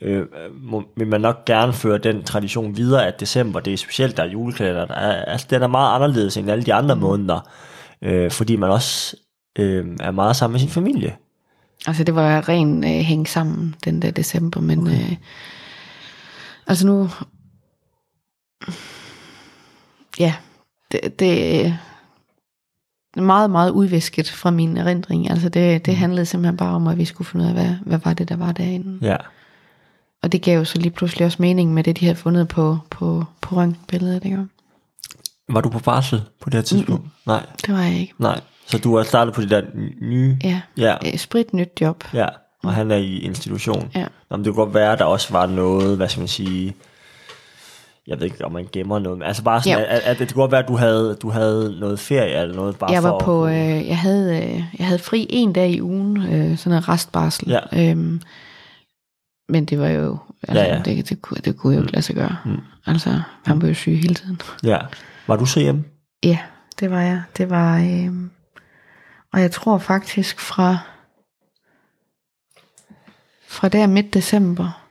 [0.00, 4.16] øh, må, vil man nok gerne føre den tradition videre, at december det er specielt,
[4.16, 4.86] der er juleklæder.
[4.86, 7.00] Der er, altså, den er meget anderledes end alle de andre mm.
[7.00, 7.40] måneder,
[8.02, 9.16] øh, fordi man også
[9.58, 11.16] øh, er meget sammen med sin familie.
[11.86, 15.10] Altså det var ren øh, hænge sammen den der december, men okay.
[15.10, 15.16] øh,
[16.66, 17.10] altså nu,
[20.18, 20.34] ja,
[20.92, 21.72] det, det er
[23.20, 25.30] meget, meget udvisket fra min erindring.
[25.30, 27.98] Altså det, det handlede simpelthen bare om, at vi skulle finde ud af, hvad, hvad
[28.04, 28.98] var det, der var derinde.
[29.06, 29.16] Ja.
[30.22, 32.78] Og det gav jo så lige pludselig også mening med det, de havde fundet på,
[32.90, 34.46] på, på røntgenbilledet, ikke?
[35.48, 37.02] Var du på barsel på det her tidspunkt?
[37.02, 37.10] Mm-hmm.
[37.26, 38.14] Nej, Det var jeg ikke.
[38.18, 38.40] nej.
[38.66, 39.62] Så du har startet på det der
[40.00, 40.36] nye...
[40.44, 42.04] Ja, Ja, øh, sprit nyt job.
[42.14, 42.26] ja.
[42.64, 43.90] Og han er i institution.
[43.94, 44.06] Ja.
[44.30, 46.74] Nå, men det kunne godt være, at der også var noget, hvad skal man sige,
[48.06, 49.84] jeg ved ikke, om man gemmer noget, men altså bare sådan, Jo.
[49.88, 52.78] at, at, det kunne godt være, at du havde, du havde noget ferie eller noget,
[52.78, 55.70] bare jeg for var at på, øh, jeg havde, øh, jeg havde fri en dag
[55.70, 57.48] i ugen, øh, sådan en restbarsel.
[57.48, 57.90] Ja.
[57.90, 58.20] Øhm,
[59.48, 60.82] men det var jo, altså, Ja, ja.
[60.82, 62.36] Det, det, kunne, det kunne jeg jo ikke lade sig gøre.
[62.44, 62.60] Mm.
[62.86, 64.40] Altså, han var jo syg hele tiden.
[64.64, 64.78] Ja.
[65.26, 65.84] Var du så hjemme?
[66.24, 66.38] Ja,
[66.80, 67.22] det var jeg.
[67.36, 68.10] Det var, øh,
[69.36, 70.78] og jeg tror faktisk fra,
[73.48, 74.86] fra der midt december,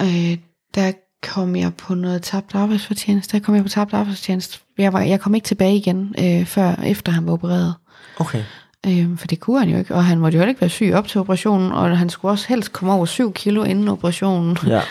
[0.00, 0.38] øh,
[0.74, 3.36] der kom jeg på noget tabt arbejdsfortjeneste.
[3.36, 4.58] Der kom jeg på tabt arbejdsfortjeneste.
[4.78, 7.74] Jeg, var, jeg kom ikke tilbage igen, øh, før efter han var opereret.
[8.18, 8.44] Okay.
[8.86, 10.92] Øh, for det kunne han jo ikke, og han måtte jo heller ikke være syg
[10.94, 14.56] op til operationen, og han skulle også helst komme over 7 kilo inden operationen.
[14.66, 14.80] Ja.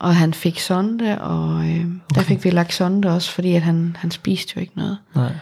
[0.00, 3.96] Og han fik sonde, og øh, der fik vi lagt sonde også, fordi at han,
[3.98, 4.98] han spiste jo ikke noget.
[5.14, 5.32] Nej.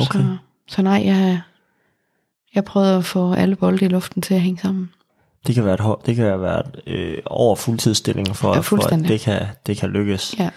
[0.00, 0.18] Okay.
[0.18, 0.36] Så,
[0.68, 1.40] så nej, jeg,
[2.54, 4.90] jeg prøvede at få alle bolde i luften til at hænge sammen.
[5.46, 9.08] Det kan være, et, det kan være et, øh, over fuldtidsstilling for, Ja, for at
[9.08, 10.34] det kan, det kan lykkes.
[10.38, 10.50] Ja.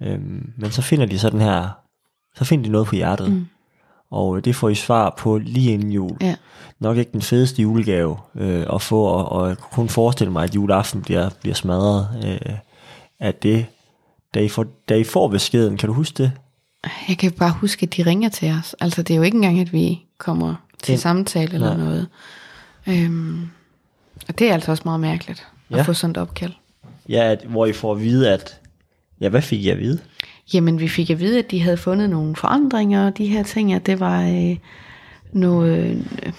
[0.00, 1.68] Øhm, men så finder de sådan her,
[2.34, 3.32] så finder de noget på hjertet.
[3.32, 3.46] Mm.
[4.10, 6.16] Og øh, det får I svar på lige inden jul.
[6.20, 6.34] Ja.
[6.78, 10.44] Nok ikke den fedeste julegave øh, at få, og, og jeg kunne kun forestille mig,
[10.44, 12.56] at juleaften bliver, bliver smadret øh,
[13.20, 13.66] af det.
[14.34, 16.32] Da I, får, da I får beskeden, kan du huske det?
[17.08, 18.76] Jeg kan bare huske, at de ringer til os.
[18.80, 21.00] Altså, det er jo ikke engang, at vi kommer til Ind.
[21.00, 21.84] samtale eller Nej.
[21.84, 22.08] noget.
[22.86, 23.48] Øhm,
[24.28, 25.82] og det er altså også meget mærkeligt at Ja.
[25.82, 26.52] få sådan et opkald.
[27.08, 28.60] Ja, at, hvor I får at vide, at...
[29.20, 29.98] Ja, hvad fik I at vide?
[30.54, 33.72] Jamen, vi fik at vide, at de havde fundet nogle forandringer, og de her ting,
[33.72, 34.56] at det var øh,
[35.32, 36.32] noget, øh,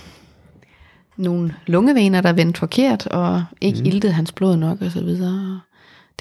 [1.18, 3.86] nogle lungevener, der vendte forkert, og ikke mm.
[3.86, 5.60] iltede hans blod nok, og så videre.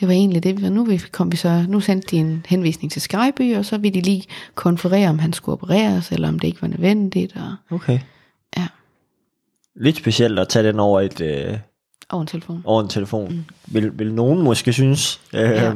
[0.00, 2.92] Det var egentlig det, vi- nu vi- kom vi så, nu sendte de en henvisning
[2.92, 4.24] til Skyby, og så ville de lige
[4.54, 7.98] konferere, om han skulle opereres, eller om det ikke var nødvendigt, og Okay.
[8.56, 8.66] ja,
[9.76, 11.20] Lidt specielt at tage den over et...
[11.20, 11.58] Øh,
[12.10, 12.62] over en telefon.
[12.64, 13.32] over en telefon.
[13.32, 13.44] Mm.
[13.66, 15.72] Vil, vil nogen måske synes, øh, Ja.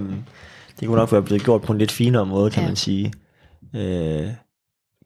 [0.80, 2.68] det kunne nok være blevet gjort på en lidt finere måde, kan Ja.
[2.68, 3.12] man sige.
[3.76, 4.26] Øh,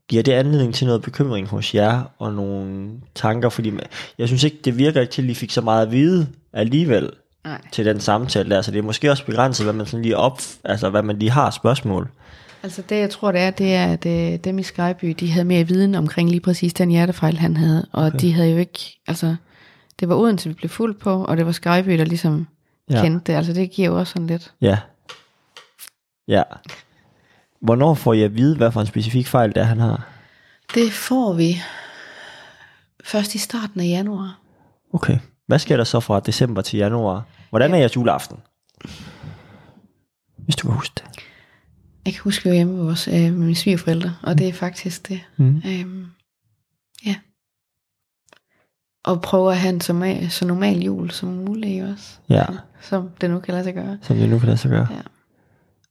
[0.08, 3.72] giver det anledning til noget bekymring hos jer, og nogle tanker, fordi
[4.18, 7.10] jeg synes ikke, det virker ikke til, at I fik så meget at vide alligevel
[7.44, 7.60] Nej.
[7.72, 10.40] til den samtale der, så det er måske også begrænset, hvad man sådan lige op,
[10.64, 12.10] altså hvad man lige har spørgsmål.
[12.62, 15.44] Altså det, jeg tror, det er, det er, at øh, dem i Skyby, de havde
[15.44, 17.86] mere viden omkring lige præcis den hjertefejl, han havde.
[17.92, 18.18] Og okay.
[18.18, 19.36] de havde jo ikke, altså,
[20.00, 22.46] det var Odense, vi blev fuldt på, og det var Skyby, der ligesom
[22.90, 23.02] Ja.
[23.02, 23.36] kendte det.
[23.38, 24.52] Altså det giver jo også sådan lidt.
[24.60, 24.78] Ja.
[26.28, 26.42] Ja.
[27.60, 30.08] Hvornår får I at vide, hvad for en specifik fejl det er, han har?
[30.74, 31.62] Det får vi
[33.04, 34.38] først i starten af januar.
[34.92, 35.18] Okay.
[35.50, 37.24] Hvad sker der så fra december til januar?
[37.48, 38.36] Hvordan er jeres juleaften?
[40.36, 41.04] Hvis du kan huske det.
[42.04, 44.48] Jeg kan huske, at vi var hjemme med, vores, øh, med mine svigerforældre, og det
[44.48, 45.20] er faktisk det.
[45.36, 45.62] Mm.
[45.66, 46.06] Øhm,
[47.06, 47.16] ja.
[49.04, 52.18] Og prøve at have en så, så normal jul som muligt også.
[52.28, 52.44] Ja,
[52.80, 53.98] Som det nu kan lade sig gøre.
[54.02, 54.86] som det nu kan lade sig gøre.
[54.90, 55.00] Ja.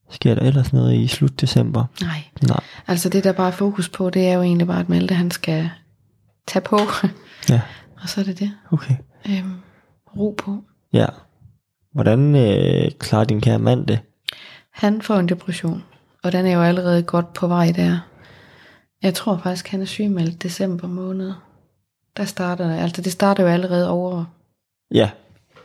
[0.09, 1.85] Sker der ellers noget i slut december?
[2.01, 2.23] Nej.
[2.47, 2.59] Nej.
[2.87, 5.31] Altså det, der bare er fokus på, det er jo egentlig bare, at Malte han
[5.31, 5.69] skal
[6.47, 6.79] tage på.
[7.49, 7.61] Ja,
[8.01, 8.51] og så er det det.
[8.71, 8.95] okay.
[9.29, 9.53] Øhm,
[10.17, 10.63] ro på.
[10.93, 11.05] Ja.
[11.91, 13.99] Hvordan øh, klarer din kære mand det?
[14.71, 15.83] Han får en depression,
[16.23, 17.99] og den er jo allerede godt på vej der.
[19.01, 21.33] Jeg tror faktisk, han er sygemeldt december måned.
[22.17, 22.77] Der starter det.
[22.79, 24.25] Altså det starter jo allerede over
[24.91, 25.09] Ja.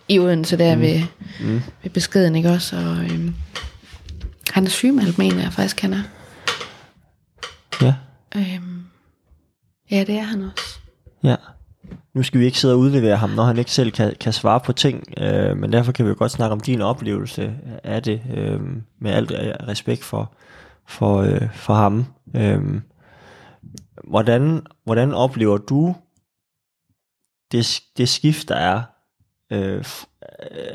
[0.08, 0.80] i Odense der mm.
[0.80, 1.02] ved,
[1.40, 1.60] Mm.
[1.82, 2.76] ved beskeden, ikke også?
[2.76, 3.34] Og, øhm,
[4.50, 6.02] han er sygemeldt, mener jeg faktisk, han er.
[7.82, 7.94] Ja.
[8.36, 8.84] Øhm,
[9.90, 10.78] ja, det er han også.
[11.24, 11.36] Ja.
[12.14, 14.60] Nu skal vi ikke sidde og udlevere ham, når han ikke selv kan, kan svare
[14.60, 17.54] på ting, øh, men derfor kan vi jo godt snakke om din oplevelse
[17.84, 18.60] af det, øh,
[19.00, 19.32] med alt
[19.68, 20.32] respekt for,
[20.86, 22.06] for, øh, for ham.
[22.36, 22.80] Øh,
[24.08, 25.94] hvordan, hvordan oplever du
[27.52, 28.82] det, det skift, der er?
[29.52, 29.84] Øh, øh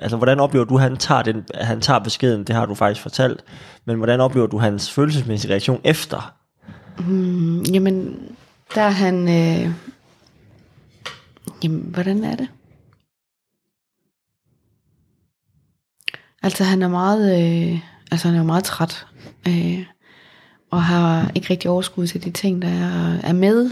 [0.02, 2.44] altså, hvordan oplever du, at han tager, den, han tager beskeden?
[2.44, 3.44] Det har du faktisk fortalt.
[3.86, 6.36] Men hvordan oplever du hans følelsesmæssige reaktion efter?
[6.98, 8.20] Hmm, jamen,
[8.76, 9.30] der er han...
[9.30, 9.74] Øh,
[11.64, 12.48] jamen, hvordan er det?
[16.44, 17.42] Altså, han er meget...
[17.74, 17.80] Øh,
[18.12, 19.06] altså, han er jo meget træt.
[19.48, 19.86] Øh,
[20.72, 23.72] og har ikke rigtig overskud til de ting, der er, er med.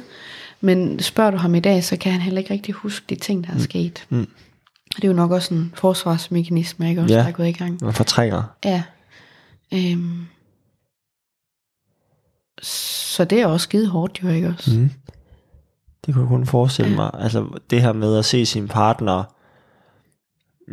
[0.62, 3.48] Men spørger du ham i dag, så kan han heller ikke rigtig huske de ting,
[3.48, 4.06] der er sket.
[4.10, 4.28] Mm.
[4.96, 7.20] Og det er jo nok også en forsvarsmekanisme, ikke også, Ja.
[7.20, 7.78] der er gået i gang.
[7.82, 8.44] Man fortrænger.
[8.66, 8.84] Ja.
[9.74, 10.26] Øhm.
[12.62, 14.80] Så det er også skide hårdt jo, ikke også?
[14.80, 14.90] Mm.
[16.06, 17.12] Det kunne jeg kun forestille mig.
[17.14, 19.24] Altså det her med at se sin partner,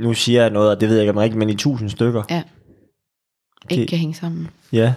[0.02, 2.22] nu siger jeg noget, og det ved jeg ikke om rigtigt, men i tusind stykker.
[2.30, 2.42] Ja.
[3.70, 4.50] Ikke Det- kan hænge sammen.
[4.72, 4.94] Ja.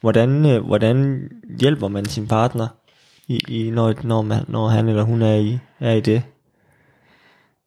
[0.00, 1.28] Hvordan, øh, hvordan
[1.60, 2.68] hjælper man sin partner,
[3.28, 6.22] i, i, når, når, man, når han eller hun er i, er i det?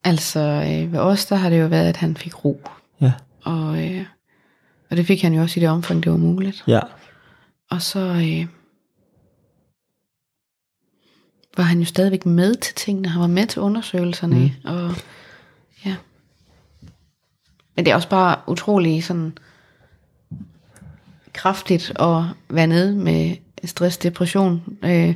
[0.04, 2.62] Altså, øh, ved os, der har det jo været, at han fik ro.
[3.02, 3.14] Ja.
[3.44, 4.06] Og, øh,
[4.92, 6.64] og det fik han jo også i det omfang, det var muligt.
[6.68, 6.80] Ja.
[7.72, 8.48] Og så øh,
[11.58, 13.10] var han jo stadigvæk med til tingene.
[13.10, 14.36] Han var med til undersøgelserne.
[14.36, 14.70] Mm.
[14.70, 14.96] Og
[15.86, 15.96] ja.
[17.76, 19.38] Men det er også bare utrolig sådan
[21.34, 23.36] kraftigt at være nede med
[23.66, 25.16] stress, depression, øh,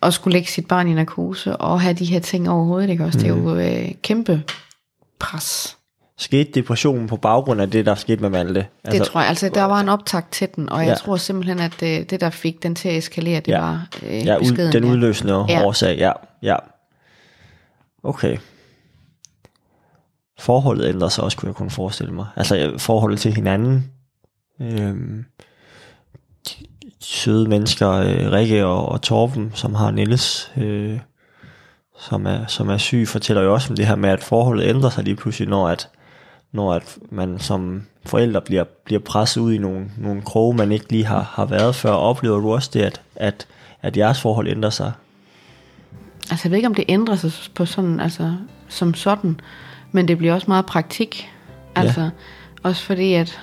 [0.00, 3.18] og skulle lægge sit barn i narkose, og have de her ting overhovedet, ikke også?
[3.18, 3.22] Mm.
[3.22, 4.42] Det er jo øh, kæmpe
[5.18, 5.76] pres.
[6.20, 8.66] Skete depressionen på baggrund af det, der skete med Malte?
[8.84, 9.28] Altså, det tror jeg.
[9.28, 10.94] Altså, der var en optag til den, og jeg Ja.
[10.94, 13.60] tror simpelthen, at det, det, der fik den til at eskalere, det Ja.
[13.60, 15.64] var øh, Ja, ud, den udløsende Ja.
[15.66, 16.12] årsag, ja.
[16.42, 16.56] ja.
[18.02, 18.36] Okay.
[20.38, 22.26] Forholdet ændrer sig også, kunne jeg kun forestille mig.
[22.36, 23.90] Altså øh, forholdet til hinanden.
[24.60, 25.24] Øhm,
[26.48, 26.54] de
[27.00, 30.98] søde mennesker, øh, Rikke og, og Torben, som har Niels, øh,
[31.98, 34.90] som, er, som er syg, fortæller jo også om det her med, at forholdet ændrer
[34.90, 35.88] sig lige pludselig, når at,
[36.52, 40.86] når at man som forældre bliver, bliver presset ud i nogle, nogle kroge, man ikke
[40.90, 41.90] lige har, har været før.
[41.90, 43.46] Oplever du også det, at, at,
[43.82, 44.92] at jeres forhold ændrer sig?
[46.30, 48.34] Altså, jeg ved ikke, om det ændrer sig på sådan, altså,
[48.68, 49.40] som sådan,
[49.92, 51.30] men det bliver også meget praktik.
[51.74, 52.10] Altså, ja.
[52.62, 53.40] også fordi, at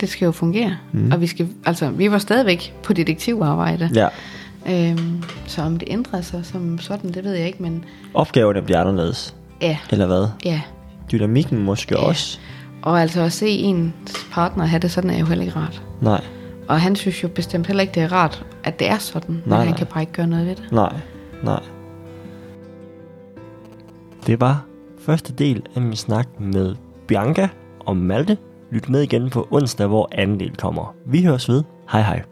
[0.00, 0.76] det skal jo fungere.
[0.92, 1.12] Mm.
[1.12, 3.90] Og vi skal, altså, vi var stadigvæk på detektivarbejde.
[3.94, 4.08] Ja.
[4.68, 7.84] Øhm, så om det ændrer sig som sådan, det ved jeg ikke, men
[8.14, 10.28] Opgaverne bliver anderledes, ja, eller hvad?
[10.44, 10.60] ja.
[11.12, 12.04] Dynamikken måske ja.
[12.06, 12.38] også?
[12.82, 15.82] Og altså at se ens partner have det sådan, er jo heller ikke rart.
[16.00, 16.24] Nej,
[16.68, 19.42] Og han synes jo bestemt heller ikke, det er rart, at det er sådan, men
[19.46, 19.76] Nej, han nej.
[19.76, 20.72] kan bare ikke gøre noget ved det.
[20.72, 20.92] nej,
[21.42, 21.60] nej.
[24.26, 24.64] Det var
[24.98, 26.74] første del af min snak med
[27.06, 27.48] Bianca
[27.80, 28.36] og Malte.
[28.72, 30.94] Lyt med igen på onsdag, hvor anden del kommer.
[31.06, 31.62] Vi høres ved.
[31.92, 32.22] Hej hej.